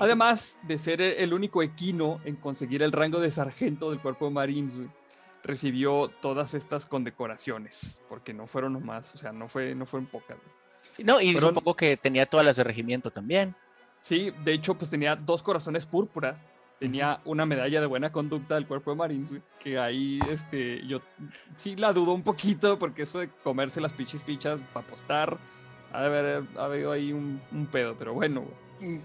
Además 0.00 0.58
de 0.64 0.76
ser 0.78 1.00
el 1.00 1.32
único 1.32 1.62
equino 1.62 2.20
en 2.24 2.34
conseguir 2.36 2.82
el 2.82 2.90
rango 2.92 3.20
de 3.20 3.30
sargento 3.30 3.90
del 3.90 4.00
cuerpo 4.00 4.24
de 4.26 4.32
Marines, 4.32 4.74
güey, 4.76 4.88
recibió 5.44 6.08
todas 6.20 6.52
estas 6.54 6.84
condecoraciones, 6.86 8.02
porque 8.08 8.34
no 8.34 8.46
fueron 8.48 8.72
nomás, 8.72 9.14
o 9.14 9.18
sea, 9.18 9.30
no, 9.32 9.48
fue, 9.48 9.74
no 9.76 9.86
fueron 9.86 10.06
pocas. 10.08 10.36
güey. 10.36 11.06
No, 11.06 11.20
y 11.20 11.32
fueron- 11.32 11.50
supongo 11.54 11.76
que 11.76 11.96
tenía 11.96 12.26
todas 12.26 12.44
las 12.44 12.56
de 12.56 12.64
regimiento 12.64 13.10
también. 13.12 13.54
Sí, 14.00 14.32
de 14.44 14.52
hecho, 14.52 14.74
pues 14.76 14.90
tenía 14.90 15.16
dos 15.16 15.42
corazones 15.42 15.86
púrpura 15.86 16.40
tenía 16.78 17.20
una 17.24 17.44
medalla 17.44 17.80
de 17.80 17.86
buena 17.88 18.12
conducta 18.12 18.54
del 18.54 18.64
cuerpo 18.68 18.92
de 18.92 18.96
Marines, 18.98 19.30
güey, 19.30 19.42
que 19.58 19.80
ahí, 19.80 20.20
este, 20.28 20.86
yo 20.86 21.00
sí 21.56 21.74
la 21.74 21.92
dudo 21.92 22.12
un 22.12 22.22
poquito, 22.22 22.78
porque 22.78 23.02
eso 23.02 23.18
de 23.18 23.28
comerse 23.42 23.80
las 23.80 23.92
pinches 23.92 24.22
fichas 24.22 24.60
para 24.72 24.86
apostar, 24.86 25.38
ha 25.92 26.00
de 26.02 26.06
haber 26.06 26.44
habido 26.56 26.92
ahí 26.92 27.12
un, 27.12 27.40
un 27.50 27.66
pedo, 27.66 27.96
pero 27.96 28.14
bueno, 28.14 28.44
güey. 28.78 29.00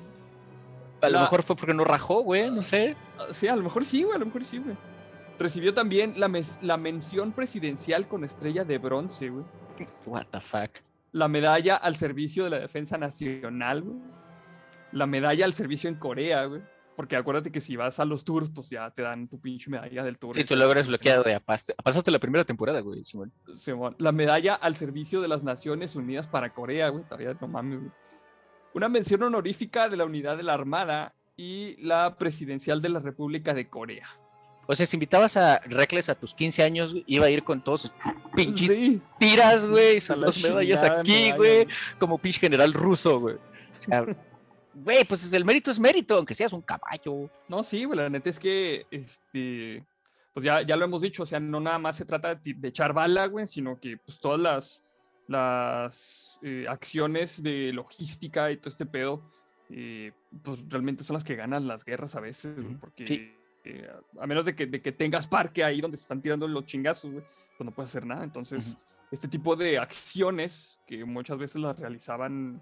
A 1.01 1.07
lo 1.09 1.13
La- 1.13 1.21
mejor 1.21 1.41
fue 1.41 1.55
porque 1.55 1.73
no 1.73 1.83
rajó, 1.83 2.21
güey, 2.21 2.51
no 2.51 2.61
sé. 2.61 2.95
Sí, 3.33 3.47
a 3.47 3.55
lo 3.55 3.63
mejor 3.63 3.85
sí, 3.85 4.03
güey, 4.03 4.17
a 4.17 4.19
lo 4.19 4.27
mejor 4.27 4.43
sí, 4.45 4.59
güey. 4.59 4.75
Recibió 5.39 5.73
también 5.73 6.13
la, 6.17 6.29
la 6.61 6.77
mención 6.77 7.31
presidencial 7.31 8.07
con 8.07 8.23
estrella 8.23 8.63
de 8.63 8.77
bronce, 8.77 9.29
güey. 9.29 9.45
What 10.05 10.27
the 10.29 10.39
fuck. 10.39 10.69
La 11.11 11.27
medalla 11.27 11.75
al 11.77 11.95
servicio 11.95 12.43
de 12.43 12.51
la 12.51 12.59
defensa 12.59 12.99
nacional, 12.99 13.81
güey. 13.81 13.97
La 14.93 15.07
medalla 15.07 15.45
al 15.45 15.53
servicio 15.53 15.89
en 15.89 15.95
Corea, 15.95 16.45
güey. 16.45 16.61
Porque 16.95 17.15
acuérdate 17.15 17.51
que 17.51 17.59
si 17.59 17.75
vas 17.75 17.99
a 17.99 18.05
los 18.05 18.23
tours, 18.23 18.51
pues 18.51 18.69
ya 18.69 18.91
te 18.91 19.01
dan 19.01 19.27
tu 19.27 19.39
pinche 19.39 19.69
medalla 19.69 20.03
del 20.03 20.19
tour. 20.19 20.37
Y 20.37 20.43
tú 20.43 20.55
logras 20.55 20.87
bloqueado 20.87 21.23
de 21.23 21.33
apaste. 21.33 21.73
Pasaste 21.83 22.11
la 22.11 22.19
primera 22.19 22.43
temporada, 22.43 22.81
güey, 22.81 23.03
Simón. 23.03 23.33
Simón, 23.55 23.95
la 23.97 24.11
medalla 24.11 24.53
al 24.53 24.75
servicio 24.75 25.19
de 25.21 25.27
las 25.27 25.43
Naciones 25.43 25.95
Unidas 25.95 26.27
para 26.27 26.53
Corea, 26.53 26.89
güey. 26.89 27.03
Todavía 27.03 27.35
no 27.39 27.47
mames, 27.47 27.79
güey. 27.79 27.91
Una 28.75 28.89
mención 28.89 29.23
honorífica 29.23 29.89
de 29.89 29.97
la 29.97 30.05
unidad 30.05 30.37
de 30.37 30.43
la 30.43 30.53
Armada 30.53 31.15
y 31.35 31.75
la 31.83 32.15
presidencial 32.17 32.81
de 32.81 32.89
la 32.89 32.99
República 32.99 33.53
de 33.53 33.69
Corea. 33.69 34.07
O 34.65 34.75
sea, 34.75 34.85
si 34.85 34.95
invitabas 34.95 35.35
a 35.35 35.59
Reckless 35.65 36.09
a 36.09 36.15
tus 36.15 36.33
15 36.33 36.63
años, 36.63 36.91
güey, 36.91 37.03
iba 37.07 37.25
a 37.25 37.29
ir 37.29 37.43
con 37.43 37.63
todos 37.63 37.81
sus 37.81 37.91
pinches 38.35 38.69
Sí, 38.69 39.01
tiras, 39.19 39.65
güey, 39.65 39.99
sus 39.99 40.19
dos 40.19 40.41
medallas 40.41 40.83
aquí, 40.83 41.11
medalla, 41.11 41.35
güey, 41.35 41.67
como 41.99 42.17
pinche 42.17 42.39
general 42.39 42.71
ruso, 42.73 43.19
güey. 43.19 43.35
O 43.35 43.81
sea, 43.81 44.05
güey, 44.73 45.03
pues 45.05 45.31
el 45.33 45.45
mérito 45.45 45.71
es 45.71 45.79
mérito, 45.79 46.15
aunque 46.15 46.33
seas 46.33 46.53
un 46.53 46.61
caballo. 46.61 47.29
No, 47.47 47.63
sí, 47.63 47.83
güey, 47.85 47.97
la 47.97 48.09
neta 48.09 48.29
es 48.29 48.39
que, 48.39 48.85
este, 48.91 49.85
pues 50.33 50.43
ya, 50.43 50.61
ya 50.61 50.75
lo 50.75 50.85
hemos 50.85 51.01
dicho, 51.01 51.23
o 51.23 51.25
sea, 51.25 51.39
no 51.39 51.59
nada 51.59 51.79
más 51.79 51.95
se 51.95 52.05
trata 52.05 52.35
de, 52.35 52.53
de 52.53 52.67
echar 52.67 52.93
bala, 52.93 53.27
güey, 53.27 53.47
sino 53.47 53.79
que 53.79 53.97
pues 53.97 54.19
todas 54.19 54.39
las, 54.39 54.85
las 55.27 56.39
eh, 56.41 56.65
acciones 56.67 57.41
de 57.41 57.71
logística 57.73 58.51
y 58.51 58.57
todo 58.57 58.69
este 58.69 58.85
pedo, 58.85 59.23
eh, 59.69 60.11
pues 60.43 60.65
realmente 60.69 61.03
son 61.03 61.15
las 61.15 61.23
que 61.23 61.35
ganan 61.35 61.67
las 61.67 61.85
guerras 61.85 62.15
a 62.15 62.19
veces, 62.19 62.55
güey, 62.55 62.75
porque 62.75 63.07
sí. 63.07 63.31
eh, 63.63 63.89
a 64.19 64.27
menos 64.27 64.45
de 64.45 64.55
que, 64.55 64.65
de 64.65 64.81
que 64.81 64.91
tengas 64.91 65.27
parque 65.27 65.63
ahí 65.63 65.81
donde 65.81 65.97
se 65.97 66.03
están 66.03 66.21
tirando 66.21 66.47
los 66.47 66.65
chingazos, 66.65 67.11
güey, 67.11 67.23
pues 67.57 67.65
no 67.65 67.71
puedes 67.71 67.91
hacer 67.91 68.05
nada. 68.05 68.23
Entonces, 68.23 68.77
este 69.11 69.27
tipo 69.27 69.55
de 69.55 69.77
acciones 69.77 70.81
que 70.87 71.05
muchas 71.05 71.37
veces 71.37 71.61
las 71.61 71.79
realizaban, 71.79 72.61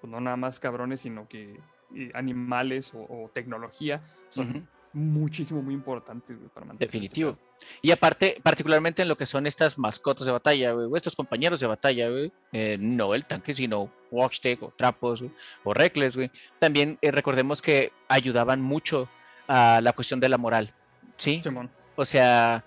pues 0.00 0.10
no 0.10 0.20
nada 0.20 0.36
más 0.36 0.60
cabrones, 0.60 1.00
sino 1.00 1.28
que 1.28 1.60
eh, 1.94 2.10
animales 2.14 2.94
o, 2.94 3.00
o 3.00 3.30
tecnología, 3.32 4.02
son 4.30 4.68
muchísimo, 4.92 5.62
muy 5.62 5.74
importantes 5.74 6.36
güey, 6.36 6.48
para 6.48 6.66
mantener. 6.66 6.88
este 6.88 6.98
Definitivo. 6.98 7.38
Y 7.82 7.90
aparte, 7.90 8.40
particularmente 8.42 9.02
en 9.02 9.08
lo 9.08 9.16
que 9.16 9.26
son 9.26 9.46
estas 9.46 9.78
mascotas 9.78 10.26
de 10.26 10.32
batalla, 10.32 10.72
güey, 10.72 10.86
o 10.86 10.96
estos 10.96 11.14
compañeros 11.14 11.60
de 11.60 11.66
batalla, 11.66 12.08
güey, 12.08 12.32
eh, 12.52 12.76
no 12.80 13.14
el 13.14 13.24
tanque, 13.24 13.54
sino 13.54 13.90
Watchstick 14.10 14.62
o 14.62 14.72
Trapos 14.76 15.22
güey, 15.22 15.32
o 15.64 15.74
Reckless, 15.74 16.16
güey. 16.16 16.30
También 16.58 16.98
eh, 17.02 17.10
recordemos 17.10 17.62
que 17.62 17.92
ayudaban 18.08 18.60
mucho 18.60 19.08
a 19.46 19.80
la 19.82 19.92
cuestión 19.92 20.20
de 20.20 20.28
la 20.28 20.38
moral, 20.38 20.74
¿sí? 21.16 21.40
Simón. 21.42 21.70
O 21.96 22.04
sea, 22.04 22.64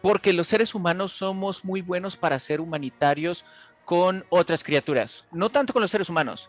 porque 0.00 0.32
los 0.32 0.48
seres 0.48 0.74
humanos 0.74 1.12
somos 1.12 1.64
muy 1.64 1.80
buenos 1.80 2.16
para 2.16 2.38
ser 2.38 2.60
humanitarios 2.60 3.44
con 3.84 4.24
otras 4.30 4.64
criaturas, 4.64 5.24
no 5.32 5.50
tanto 5.50 5.72
con 5.72 5.82
los 5.82 5.90
seres 5.90 6.08
humanos. 6.08 6.48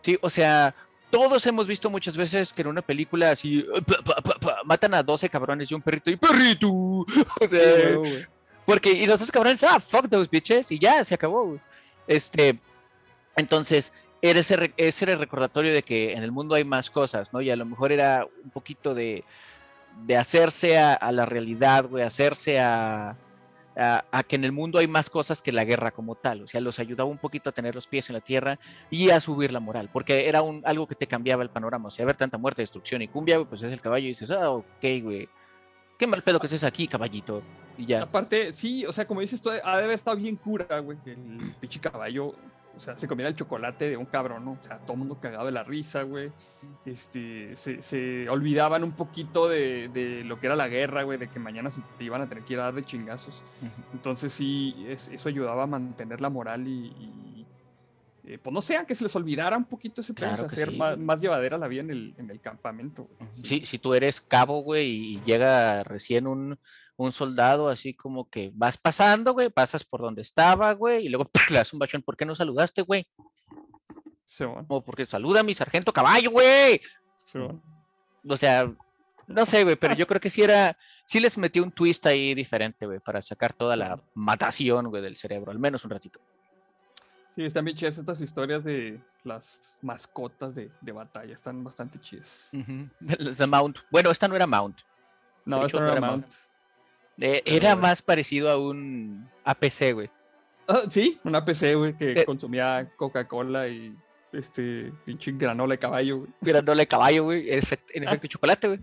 Sí, 0.00 0.18
o 0.20 0.30
sea, 0.30 0.74
todos 1.10 1.46
hemos 1.46 1.66
visto 1.66 1.90
muchas 1.90 2.16
veces 2.16 2.52
que 2.52 2.62
en 2.62 2.68
una 2.68 2.82
película 2.82 3.30
así 3.30 3.64
pa, 3.86 3.96
pa, 4.04 4.22
pa, 4.22 4.34
pa, 4.34 4.60
matan 4.64 4.94
a 4.94 5.02
12 5.02 5.28
cabrones 5.28 5.70
y 5.70 5.74
un 5.74 5.82
perrito 5.82 6.10
y 6.10 6.16
perrito. 6.16 6.68
O 7.40 7.48
sea, 7.48 7.98
porque 8.64 8.92
y 8.92 9.06
los 9.06 9.18
dos 9.18 9.32
cabrones, 9.32 9.62
ah, 9.64 9.80
fuck 9.80 10.08
those 10.08 10.28
bitches 10.30 10.70
y 10.70 10.78
ya 10.78 11.04
se 11.04 11.14
acabó. 11.14 11.58
Este, 12.06 12.58
entonces 13.36 13.92
era 14.20 14.40
ese, 14.40 14.72
ese 14.76 15.04
era 15.04 15.12
el 15.12 15.20
recordatorio 15.20 15.72
de 15.72 15.82
que 15.82 16.12
en 16.12 16.22
el 16.22 16.32
mundo 16.32 16.54
hay 16.54 16.64
más 16.64 16.90
cosas, 16.90 17.32
¿no? 17.32 17.40
Y 17.40 17.50
a 17.50 17.56
lo 17.56 17.64
mejor 17.64 17.92
era 17.92 18.26
un 18.44 18.50
poquito 18.50 18.94
de, 18.94 19.24
de 20.04 20.16
hacerse 20.16 20.78
a, 20.78 20.94
a 20.94 21.12
la 21.12 21.24
realidad, 21.24 21.86
güey, 21.88 22.04
hacerse 22.04 22.60
a, 22.60 23.16
a, 23.78 24.22
que 24.24 24.36
en 24.36 24.44
el 24.44 24.52
mundo 24.52 24.78
hay 24.78 24.88
más 24.88 25.08
cosas 25.08 25.40
que 25.40 25.52
la 25.52 25.64
guerra 25.64 25.90
como 25.90 26.16
tal. 26.16 26.42
O 26.42 26.48
sea, 26.48 26.60
los 26.60 26.78
ayudaba 26.78 27.08
un 27.08 27.18
poquito 27.18 27.50
a 27.50 27.52
tener 27.52 27.74
los 27.74 27.86
pies 27.86 28.10
en 28.10 28.14
la 28.14 28.20
tierra 28.20 28.58
y 28.90 29.10
a 29.10 29.20
subir 29.20 29.52
la 29.52 29.60
moral, 29.60 29.88
porque 29.92 30.28
era 30.28 30.42
un, 30.42 30.62
algo 30.64 30.86
que 30.86 30.94
te 30.94 31.06
cambiaba 31.06 31.42
el 31.42 31.50
panorama. 31.50 31.88
O 31.88 31.90
sea, 31.90 32.04
ver 32.04 32.16
tanta 32.16 32.38
muerte, 32.38 32.62
destrucción 32.62 33.02
y 33.02 33.08
cumbia, 33.08 33.42
pues 33.44 33.62
es 33.62 33.72
el 33.72 33.80
caballo 33.80 34.06
y 34.06 34.08
dices, 34.08 34.30
ah, 34.30 34.50
ok, 34.50 34.84
güey. 35.02 35.28
Qué 35.98 36.06
mal 36.06 36.22
pedo 36.22 36.38
que 36.38 36.46
estés 36.46 36.64
aquí, 36.64 36.86
caballito. 36.86 37.42
Y 37.76 37.86
ya. 37.86 38.02
Aparte, 38.02 38.54
sí, 38.54 38.84
o 38.86 38.92
sea, 38.92 39.06
como 39.06 39.20
dices 39.20 39.40
tú, 39.40 39.50
ha 39.50 39.76
de 39.78 39.84
haber 39.84 39.90
estado 39.90 40.16
bien 40.16 40.36
cura, 40.36 40.80
güey, 40.80 40.98
el 41.06 41.54
pinche 41.60 41.80
caballo, 41.80 42.34
o 42.78 42.80
sea, 42.80 42.96
se 42.96 43.06
comiera 43.06 43.28
el 43.28 43.36
chocolate 43.36 43.90
de 43.90 43.96
un 43.96 44.06
cabrón, 44.06 44.44
¿no? 44.44 44.52
O 44.52 44.62
sea, 44.64 44.78
todo 44.78 44.94
el 44.94 44.98
mundo 45.00 45.18
cagado 45.20 45.44
de 45.46 45.52
la 45.52 45.62
risa, 45.64 46.02
güey. 46.04 46.32
Este, 46.86 47.54
se, 47.56 47.82
se 47.82 48.28
olvidaban 48.30 48.82
un 48.84 48.92
poquito 48.92 49.48
de, 49.48 49.88
de 49.92 50.24
lo 50.24 50.40
que 50.40 50.46
era 50.46 50.56
la 50.56 50.68
guerra, 50.68 51.02
güey, 51.02 51.18
de 51.18 51.28
que 51.28 51.38
mañana 51.38 51.70
se 51.70 51.82
te 51.98 52.04
iban 52.04 52.22
a 52.22 52.28
tener 52.28 52.44
que 52.44 52.54
ir 52.54 52.60
a 52.60 52.64
dar 52.64 52.74
de 52.74 52.82
chingazos. 52.84 53.42
Entonces 53.92 54.32
sí, 54.32 54.86
es- 54.88 55.08
eso 55.08 55.28
ayudaba 55.28 55.64
a 55.64 55.66
mantener 55.66 56.20
la 56.20 56.30
moral 56.30 56.66
y, 56.66 56.86
y, 56.86 57.46
eh, 58.24 58.38
pues 58.38 58.52
no 58.52 58.62
sé, 58.62 58.78
que 58.86 58.94
se 58.94 59.04
les 59.04 59.14
olvidara 59.16 59.56
un 59.56 59.64
poquito 59.64 60.00
ese 60.00 60.14
pedo, 60.14 60.28
Claro 60.28 60.46
que 60.46 60.54
hacer 60.54 60.70
sí, 60.70 60.76
más, 60.76 60.96
más 60.98 61.20
llevadera 61.20 61.58
la 61.58 61.68
vida 61.68 61.82
en 61.82 61.90
el, 61.90 62.14
en 62.18 62.30
el 62.30 62.40
campamento. 62.40 63.08
güey. 63.18 63.30
Sí, 63.44 63.62
si 63.64 63.78
tú 63.78 63.94
eres 63.94 64.20
cabo, 64.20 64.60
güey, 64.62 65.14
y 65.14 65.20
llega 65.24 65.82
recién 65.84 66.26
un, 66.26 66.58
un 66.98 67.12
soldado, 67.12 67.68
así 67.68 67.94
como 67.94 68.28
que 68.28 68.50
vas 68.54 68.76
pasando, 68.76 69.32
güey, 69.32 69.50
pasas 69.50 69.84
por 69.84 70.00
donde 70.00 70.22
estaba, 70.22 70.72
güey, 70.72 71.06
y 71.06 71.08
luego 71.08 71.30
le 71.50 71.56
das 71.56 71.72
un 71.72 71.78
bachón. 71.78 72.02
¿Por 72.02 72.16
qué 72.16 72.26
no 72.26 72.34
saludaste, 72.34 72.82
güey? 72.82 73.06
Simón, 74.24 74.66
O 74.68 74.82
porque 74.82 75.04
saluda 75.04 75.40
a 75.40 75.44
mi 75.44 75.54
sargento 75.54 75.92
caballo, 75.92 76.30
güey. 76.32 76.80
O 78.28 78.36
sea, 78.36 78.70
no 79.28 79.46
sé, 79.46 79.62
güey, 79.62 79.76
pero 79.76 79.94
yo 79.94 80.06
creo 80.08 80.20
que 80.20 80.28
sí 80.28 80.42
era, 80.42 80.76
sí 81.04 81.20
les 81.20 81.38
metió 81.38 81.62
un 81.62 81.70
twist 81.70 82.04
ahí 82.06 82.34
diferente, 82.34 82.84
güey, 82.84 82.98
para 82.98 83.22
sacar 83.22 83.52
toda 83.52 83.76
la 83.76 84.02
matación, 84.14 84.88
güey, 84.88 85.00
del 85.00 85.16
cerebro, 85.16 85.52
al 85.52 85.58
menos 85.60 85.84
un 85.84 85.92
ratito. 85.92 86.20
Sí, 87.30 87.44
están 87.44 87.64
bien 87.64 87.76
chidas 87.76 87.96
estas 87.96 88.20
historias 88.20 88.64
de 88.64 89.00
las 89.22 89.78
mascotas 89.82 90.56
de, 90.56 90.72
de 90.80 90.92
batalla, 90.92 91.32
están 91.32 91.62
bastante 91.62 92.00
chidas. 92.00 92.50
De 92.98 93.46
Mount. 93.46 93.78
Bueno, 93.88 94.10
esta 94.10 94.26
no 94.26 94.34
era 94.34 94.48
Mount. 94.48 94.80
No, 95.44 95.64
hecho, 95.64 95.78
no 95.78 95.86
no 95.86 95.92
era 95.92 95.98
era 95.98 96.06
Mount. 96.08 96.26
Eh, 97.20 97.42
era 97.44 97.74
bueno. 97.74 97.88
más 97.88 98.02
parecido 98.02 98.50
a 98.50 98.56
un 98.56 99.28
APC, 99.44 99.92
güey. 99.94 100.10
Ah, 100.70 100.82
sí, 100.90 101.18
una 101.24 101.44
PC, 101.44 101.74
güey, 101.76 101.96
que 101.96 102.12
Eh. 102.12 102.24
consumía 102.26 102.90
Coca-Cola 102.96 103.68
y 103.68 103.96
este 104.30 104.92
pinche 105.06 105.32
granola 105.32 105.72
de 105.72 105.78
caballo, 105.78 106.18
güey. 106.18 106.30
Granola 106.42 106.80
de 106.82 106.86
caballo, 106.86 107.24
güey. 107.24 107.50
En 107.50 107.58
efecto, 107.60 107.92
en 107.94 108.04
efecto 108.04 108.26
chocolate, 108.28 108.68
güey. 108.68 108.80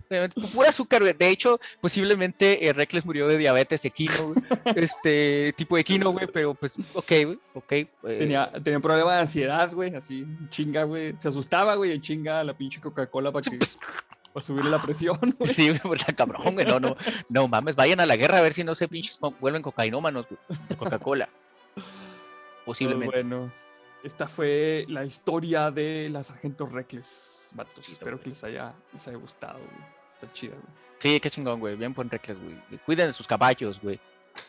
Pura 0.52 0.70
azúcar, 0.70 1.02
güey. 1.02 1.12
De 1.12 1.28
hecho, 1.28 1.60
posiblemente 1.80 2.66
eh, 2.66 2.72
Reckless 2.72 3.06
murió 3.06 3.28
de 3.28 3.38
diabetes 3.38 3.84
equino, 3.84 4.12
güey. 4.32 4.42
Este 4.74 5.52
tipo 5.56 5.76
de 5.76 5.82
equino, 5.82 6.10
güey. 6.10 6.26
Pero 6.32 6.54
pues, 6.54 6.74
ok, 6.92 7.12
güey. 7.24 7.38
Ok. 7.54 7.72
eh, 7.72 7.88
Tenía, 8.02 8.50
tenía 8.64 8.78
un 8.78 8.82
problema 8.82 9.14
de 9.14 9.20
ansiedad, 9.20 9.72
güey, 9.72 9.94
así, 9.94 10.26
chinga, 10.50 10.82
güey. 10.82 11.14
Se 11.20 11.28
asustaba, 11.28 11.76
güey, 11.76 11.92
en 11.92 12.00
chinga 12.02 12.40
a 12.40 12.44
la 12.44 12.56
pinche 12.56 12.80
Coca-Cola 12.80 13.30
para 13.30 13.48
que 13.48 13.58
para 14.36 14.46
subirle 14.46 14.70
la 14.70 14.82
presión, 14.82 15.18
güey. 15.38 15.48
Sí, 15.54 15.68
güey, 15.68 15.80
pues, 15.80 16.00
está 16.00 16.12
cabrón, 16.12 16.52
güey. 16.54 16.66
No, 16.66 16.78
no, 16.78 16.94
no 17.30 17.48
mames. 17.48 17.74
Vayan 17.74 18.00
a 18.00 18.06
la 18.06 18.16
guerra 18.16 18.38
a 18.38 18.42
ver 18.42 18.52
si 18.52 18.64
no 18.64 18.74
se 18.74 18.86
pinches 18.86 19.18
vuelven 19.40 19.62
cocainómanos, 19.62 20.26
güey. 20.28 20.38
De 20.68 20.76
Coca-Cola. 20.76 21.28
Pues 22.66 22.78
Posiblemente. 22.78 23.22
bueno, 23.22 23.52
esta 24.02 24.26
fue 24.26 24.84
la 24.88 25.04
historia 25.04 25.70
de 25.70 26.08
la 26.10 26.24
Sargento 26.24 26.66
Reckless, 26.66 27.50
vatos. 27.54 27.74
Sí, 27.86 27.92
está 27.92 28.04
Espero 28.04 28.20
que 28.20 28.30
les 28.30 28.42
haya, 28.42 28.74
les 28.92 29.06
haya 29.06 29.16
gustado, 29.16 29.58
güey. 29.60 29.88
Está 30.12 30.32
chida, 30.32 30.54
güey. 30.54 30.66
Sí, 30.98 31.20
qué 31.20 31.30
chingón, 31.30 31.60
güey. 31.60 31.76
Bien 31.76 31.94
por 31.94 32.08
Reckless, 32.10 32.36
güey. 32.42 32.56
Cuiden 32.84 33.06
de 33.06 33.12
sus 33.12 33.26
caballos, 33.28 33.80
güey. 33.80 34.00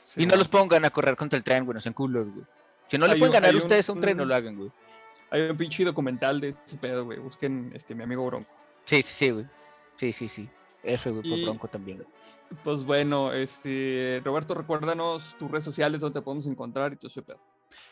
Sí, 0.04 0.24
Y 0.24 0.26
no 0.26 0.36
los 0.36 0.48
pongan 0.48 0.84
a 0.86 0.90
correr 0.90 1.16
contra 1.16 1.38
el 1.38 1.44
tren, 1.44 1.64
güey. 1.64 1.76
No 1.76 1.82
sean 1.82 1.94
culos, 1.94 2.28
güey. 2.34 2.44
Si 2.88 2.98
no 2.98 3.06
le 3.06 3.14
pueden 3.18 3.28
un- 3.28 3.34
ganar 3.34 3.52
un- 3.52 3.58
ustedes 3.58 3.88
a 3.88 3.94
un 3.94 4.02
tren, 4.02 4.18
no 4.18 4.24
un- 4.24 4.30
lo 4.30 4.36
hagan, 4.36 4.56
güey. 4.56 4.72
Hay 5.30 5.42
un 5.42 5.56
pinche 5.58 5.84
documental 5.86 6.42
de 6.42 6.56
ese 6.66 6.78
pedo, 6.78 7.06
güey. 7.06 7.20
Busquen 7.20 7.72
este, 7.76 7.94
mi 7.94 8.02
amigo 8.02 8.26
Bronco. 8.26 8.50
Sí, 8.86 9.04
sí, 9.04 9.14
sí, 9.14 9.30
güey. 9.30 9.46
Sí, 9.98 10.14
sí, 10.14 10.30
sí. 10.30 10.50
Güey, 10.84 10.98
por 10.98 11.26
Y- 11.26 11.44
Bronco 11.44 11.68
también. 11.68 12.06
Pues 12.64 12.86
bueno, 12.86 13.34
este, 13.34 14.22
Roberto, 14.24 14.54
recuérdanos 14.54 15.36
tus 15.38 15.52
redes 15.52 15.66
sociales 15.66 16.00
donde 16.00 16.20
te 16.20 16.24
podemos 16.24 16.48
encontrar 16.48 16.94
y 16.94 16.96
todo 16.96 17.08
ese 17.08 17.22
pedo. 17.22 17.42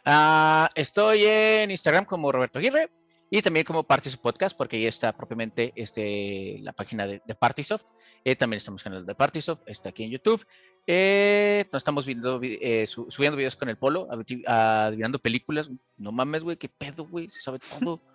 Ah, 0.05 0.69
estoy 0.75 1.25
en 1.25 1.71
Instagram 1.71 2.05
como 2.05 2.31
Roberto 2.31 2.59
Aguirre 2.59 2.89
y 3.29 3.41
también 3.41 3.65
como 3.65 3.83
Partisoft 3.83 4.21
Podcast, 4.21 4.55
porque 4.57 4.77
ahí 4.77 4.85
está 4.85 5.11
propiamente 5.11 5.73
este, 5.75 6.59
la 6.61 6.71
página 6.71 7.05
de, 7.05 7.21
de 7.25 7.35
Partisoft. 7.35 7.83
Eh, 8.23 8.37
también 8.37 8.57
estamos 8.59 8.85
en 8.85 8.93
el 8.93 9.05
de 9.05 9.13
Partisoft, 9.13 9.63
está 9.65 9.89
aquí 9.89 10.03
en 10.05 10.11
YouTube. 10.11 10.45
Eh, 10.87 11.65
nos 11.73 11.81
estamos 11.81 12.05
viendo, 12.05 12.39
vi- 12.39 12.57
eh, 12.61 12.87
su- 12.87 13.07
subiendo 13.09 13.35
videos 13.35 13.57
con 13.57 13.67
el 13.67 13.77
Polo, 13.77 14.07
adivi- 14.07 14.43
adivinando 14.47 15.19
películas. 15.19 15.69
No 15.97 16.13
mames, 16.13 16.43
güey, 16.45 16.55
qué 16.55 16.69
pedo, 16.69 17.05
güey, 17.05 17.29
se 17.29 17.41
sabe 17.41 17.59
todo. 17.59 18.01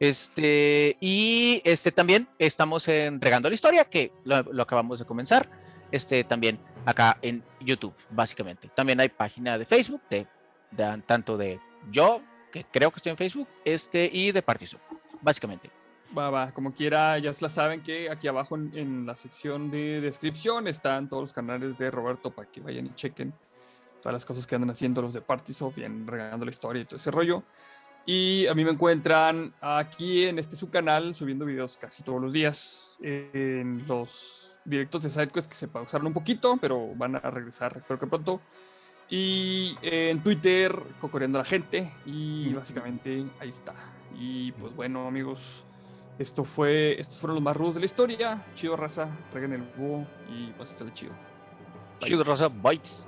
Este, 0.00 0.96
y 0.98 1.60
este 1.64 1.92
también 1.92 2.26
estamos 2.38 2.88
en 2.88 3.20
Regando 3.20 3.48
la 3.50 3.54
Historia, 3.54 3.84
que 3.84 4.10
lo, 4.24 4.42
lo 4.42 4.62
acabamos 4.62 4.98
de 4.98 5.04
comenzar. 5.04 5.48
Este 5.92 6.24
también 6.24 6.58
acá 6.86 7.18
en 7.20 7.44
YouTube, 7.60 7.94
básicamente. 8.10 8.70
También 8.74 8.98
hay 8.98 9.10
página 9.10 9.58
de 9.58 9.66
Facebook, 9.66 10.00
de, 10.08 10.26
de- 10.70 11.02
tanto 11.06 11.36
de 11.36 11.60
yo, 11.90 12.22
que 12.50 12.64
creo 12.64 12.90
que 12.90 12.96
estoy 12.96 13.10
en 13.10 13.18
Facebook, 13.18 13.48
este, 13.64 14.08
y 14.10 14.32
de 14.32 14.40
Partiso, 14.40 14.78
básicamente. 15.20 15.70
Va, 16.16 16.30
va, 16.30 16.50
como 16.52 16.72
quiera, 16.74 17.18
ya 17.18 17.32
se 17.34 17.44
la 17.44 17.50
saben 17.50 17.82
que 17.82 18.08
aquí 18.10 18.26
abajo 18.26 18.56
en, 18.56 18.72
en 18.74 19.06
la 19.06 19.14
sección 19.16 19.70
de 19.70 20.00
descripción 20.00 20.66
están 20.66 21.08
todos 21.08 21.24
los 21.24 21.32
canales 21.32 21.76
de 21.76 21.90
Roberto 21.90 22.30
para 22.32 22.50
que 22.50 22.60
vayan 22.60 22.86
y 22.86 22.94
chequen 22.94 23.32
todas 24.00 24.14
las 24.14 24.24
cosas 24.24 24.46
que 24.46 24.54
andan 24.54 24.70
haciendo 24.70 25.02
los 25.02 25.12
de 25.12 25.20
Partisoft 25.20 25.76
y 25.78 25.84
en 25.84 26.06
regando 26.06 26.46
la 26.46 26.50
historia 26.50 26.82
y 26.82 26.84
todo 26.86 26.96
ese 26.96 27.10
rollo. 27.10 27.42
Y 28.06 28.46
a 28.46 28.54
mí 28.54 28.64
me 28.64 28.72
encuentran 28.72 29.54
aquí 29.60 30.26
en 30.26 30.38
este 30.38 30.56
su 30.56 30.70
canal 30.70 31.14
subiendo 31.14 31.44
videos 31.44 31.78
casi 31.78 32.02
todos 32.02 32.20
los 32.20 32.32
días 32.32 32.98
en 33.02 33.84
los 33.86 34.56
directos 34.64 35.02
de 35.02 35.10
SideQuest 35.10 35.48
que 35.48 35.56
se 35.56 35.68
pausaron 35.68 36.06
un 36.08 36.12
poquito, 36.12 36.56
pero 36.60 36.94
van 36.94 37.16
a 37.16 37.20
regresar, 37.20 37.76
espero 37.76 38.00
que 38.00 38.06
pronto. 38.06 38.40
Y 39.08 39.76
en 39.82 40.22
Twitter, 40.22 40.72
cocoreando 41.00 41.38
a 41.38 41.42
la 41.42 41.44
gente. 41.44 41.92
Y 42.06 42.52
básicamente 42.52 43.26
ahí 43.40 43.48
está. 43.48 43.74
Y 44.16 44.52
pues 44.52 44.74
bueno, 44.74 45.06
amigos, 45.06 45.64
esto 46.18 46.44
fue, 46.44 47.00
estos 47.00 47.18
fueron 47.18 47.34
los 47.34 47.42
más 47.42 47.56
rudos 47.56 47.74
de 47.74 47.80
la 47.80 47.86
historia. 47.86 48.46
Chido 48.54 48.76
raza, 48.76 49.08
reguen 49.34 49.52
el 49.52 49.62
búho 49.62 50.06
y 50.28 50.52
pues 50.52 50.80
el 50.80 50.94
chido. 50.94 51.12
Bye. 52.00 52.08
Chido, 52.08 52.24
Rosa, 52.24 52.48
Bites. 52.48 53.06